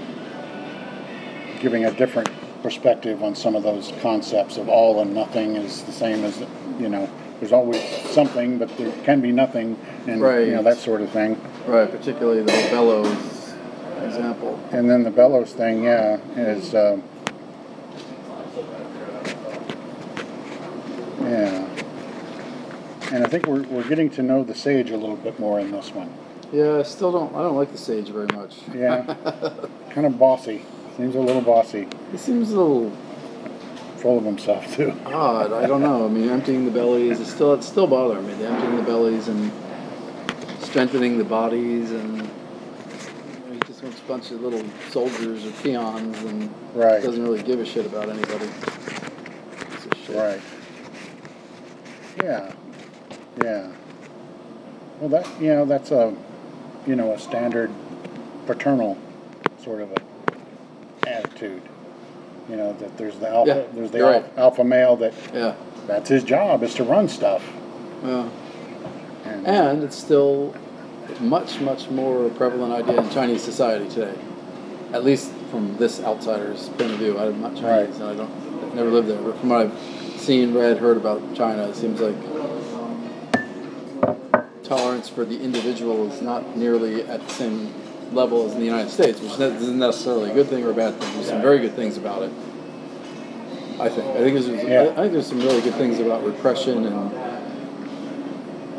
[1.60, 2.28] giving a different
[2.62, 6.38] perspective on some of those concepts of all and nothing is the same as
[6.78, 7.08] you know.
[7.40, 9.76] There's always something, but there can be nothing,
[10.06, 11.38] and you know that sort of thing.
[11.66, 13.34] Right, particularly the bellows
[14.04, 14.60] example.
[14.70, 17.00] And then the bellows thing, yeah, is uh,
[21.20, 21.66] yeah,
[23.12, 25.70] And I think we're, we're getting to know the sage a little bit more in
[25.70, 26.12] this one.
[26.54, 27.34] Yeah, I still don't.
[27.34, 28.58] I don't like the sage very much.
[28.72, 29.02] Yeah.
[29.90, 30.62] kind of bossy.
[30.96, 31.88] Seems a little bossy.
[32.12, 32.90] He seems a little
[33.96, 34.92] Full of himself, too.
[35.06, 35.52] odd.
[35.52, 36.04] I don't know.
[36.04, 38.34] I mean, emptying the bellies is still it's still bothering me.
[38.34, 39.50] The emptying the bellies and
[40.60, 45.50] strengthening the bodies, and you know, he just wants a bunch of little soldiers or
[45.62, 47.02] peons, and Right.
[47.02, 48.48] doesn't really give a shit about anybody.
[50.06, 50.16] Shit.
[50.16, 50.40] Right.
[52.22, 52.52] Yeah.
[53.42, 53.72] Yeah.
[55.00, 56.14] Well, that you know that's a
[56.86, 57.70] you know a standard
[58.46, 58.96] paternal
[59.62, 61.62] sort of a attitude.
[62.48, 64.24] You know that there's the alpha, Yeah, there's the you're right.
[64.36, 65.54] alpha male that Yeah.
[65.86, 67.42] that's his job is to run stuff.
[68.04, 68.28] Yeah.
[69.24, 70.54] And, And it's still
[71.20, 74.14] much, much more prevalent idea in Chinese society today.
[74.92, 77.18] At least from this outsider's point of view.
[77.18, 80.78] I'm not Chinese and I don't never lived there, but from what I've seen, read,
[80.78, 82.16] heard about China, it seems like
[84.64, 87.72] tolerance for the individual is not nearly at the same
[88.12, 90.94] level as in the United States, which isn't necessarily a good thing or a bad
[91.00, 91.12] thing.
[91.14, 92.32] There's some very good things about it.
[93.80, 94.06] I think.
[94.06, 94.92] I think there's, Yeah.
[94.92, 97.12] I think there's some really good things about repression and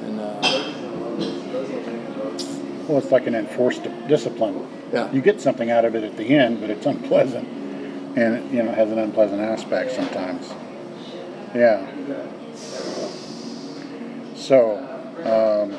[0.06, 0.40] and uh,
[2.88, 4.68] well, it's like an enforced discipline.
[4.94, 5.12] yeah.
[5.12, 7.48] You get something out of it at the end, but it's unpleasant,
[8.18, 10.50] and it, you know has an unpleasant aspect sometimes.
[11.54, 11.86] Yeah.
[14.36, 14.85] So,
[15.26, 15.74] um,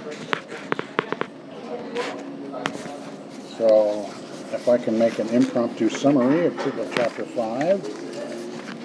[3.56, 4.10] so
[4.52, 6.56] if I can make an impromptu summary of,
[6.94, 7.82] chapter five,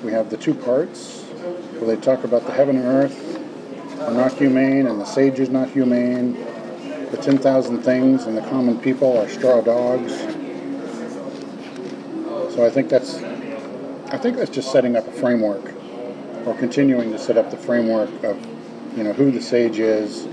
[0.03, 1.24] we have the two parts
[1.80, 5.49] where they talk about the heaven and earth are not humane, and the sage is
[5.49, 6.34] not humane.
[7.12, 10.14] The 10,000 things and the common people are straw dogs.
[12.53, 13.22] So I think that's
[14.12, 15.74] I think that's just setting up a framework
[16.45, 18.38] or continuing to set up the framework of
[18.97, 20.26] you know who the sage is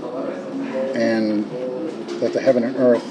[0.99, 1.49] and
[2.21, 3.05] that the heaven and earth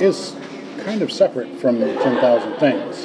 [0.00, 0.36] is
[0.84, 3.04] kind of separate from the 10,000 things.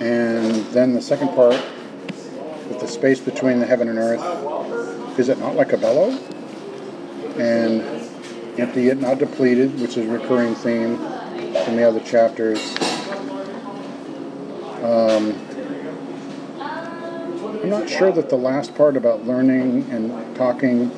[0.00, 1.60] And then the second part
[2.68, 6.18] with the space between the heaven and earth is it not like a bellow?
[7.38, 7.82] and
[8.58, 10.94] empty yet not depleted, which is a recurring theme
[11.66, 12.60] in the other chapters.
[14.82, 15.34] Um,
[17.62, 20.90] I'm not sure that the last part about learning and talking,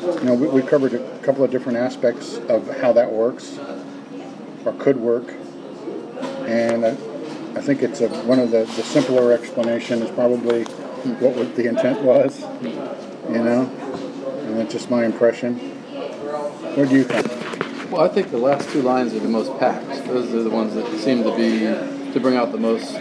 [0.00, 3.58] you know, we, we covered a couple of different aspects of how that works
[4.64, 5.34] or could work.
[6.46, 11.34] And I, I think it's a, one of the, the simpler explanation is probably what
[11.36, 13.62] was- the intent was, you know?
[14.44, 15.56] And that's just my impression.
[15.58, 17.90] What do you think?
[17.90, 20.06] Well, I think the last two lines are the most packed.
[20.06, 21.60] Those are the ones that seem to be
[22.12, 22.92] to bring out the most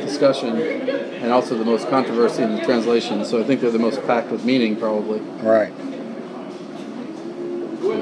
[0.00, 3.24] discussion and also the most controversy in the translation.
[3.24, 5.20] So I think they're the most packed with meaning, probably.
[5.20, 5.72] Right.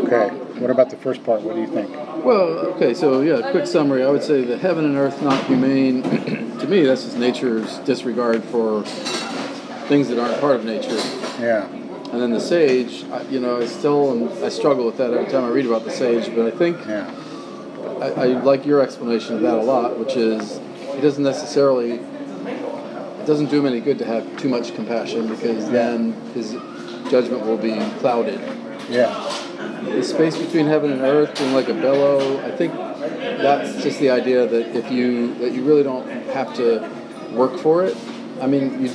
[0.06, 0.28] Okay.
[0.60, 1.42] What about the first part?
[1.42, 1.90] What do you think?
[2.24, 2.42] Well,
[2.74, 4.04] okay, so yeah, quick summary.
[4.04, 6.02] I would say the heaven and earth not humane.
[6.60, 8.82] to me, that's just nature's disregard for
[9.88, 10.96] things that aren't part of nature.
[11.40, 11.66] Yeah.
[11.66, 15.44] And then the sage, I, you know, I still I struggle with that every time
[15.44, 16.34] I read about the sage.
[16.34, 17.10] But I think Yeah.
[18.00, 20.58] I, I like your explanation of that a lot, which is
[20.94, 25.68] it doesn't necessarily it doesn't do him any good to have too much compassion because
[25.70, 26.52] then his
[27.10, 28.40] judgment will be clouded.
[28.88, 29.12] Yeah.
[29.84, 34.10] The space between heaven and earth being like a bellow, I think that's just the
[34.10, 36.88] idea that if you that you really don't have to
[37.32, 37.96] work for it.
[38.40, 38.90] I mean, you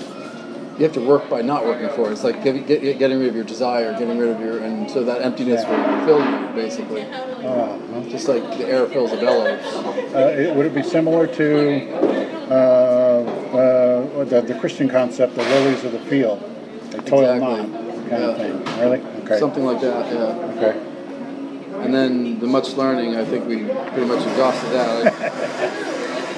[0.78, 2.14] you have to work by not working for it.
[2.14, 5.04] It's like get, get, getting rid of your desire, getting rid of your, and so
[5.04, 7.78] that emptiness will fill you basically, Uh,
[8.10, 9.60] just like the air fills a bellows.
[10.16, 11.92] uh, it, would it be similar to
[12.50, 16.40] uh, uh, the, the Christian concept, the lilies of the field?
[16.90, 17.68] They toil Exactly.
[17.68, 18.80] not, kind of thing.
[18.80, 19.00] Really?
[19.24, 19.40] Okay.
[19.40, 20.58] Something like that, yeah.
[20.58, 20.88] Okay.
[21.84, 25.14] And then the much learning, I think we pretty much exhausted that.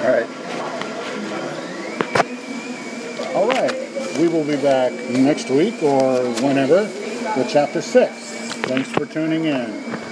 [0.04, 0.28] All right.
[3.34, 4.18] All right.
[4.18, 6.84] We will be back next week or whenever
[7.36, 8.12] with chapter six.
[8.66, 10.03] Thanks for tuning in.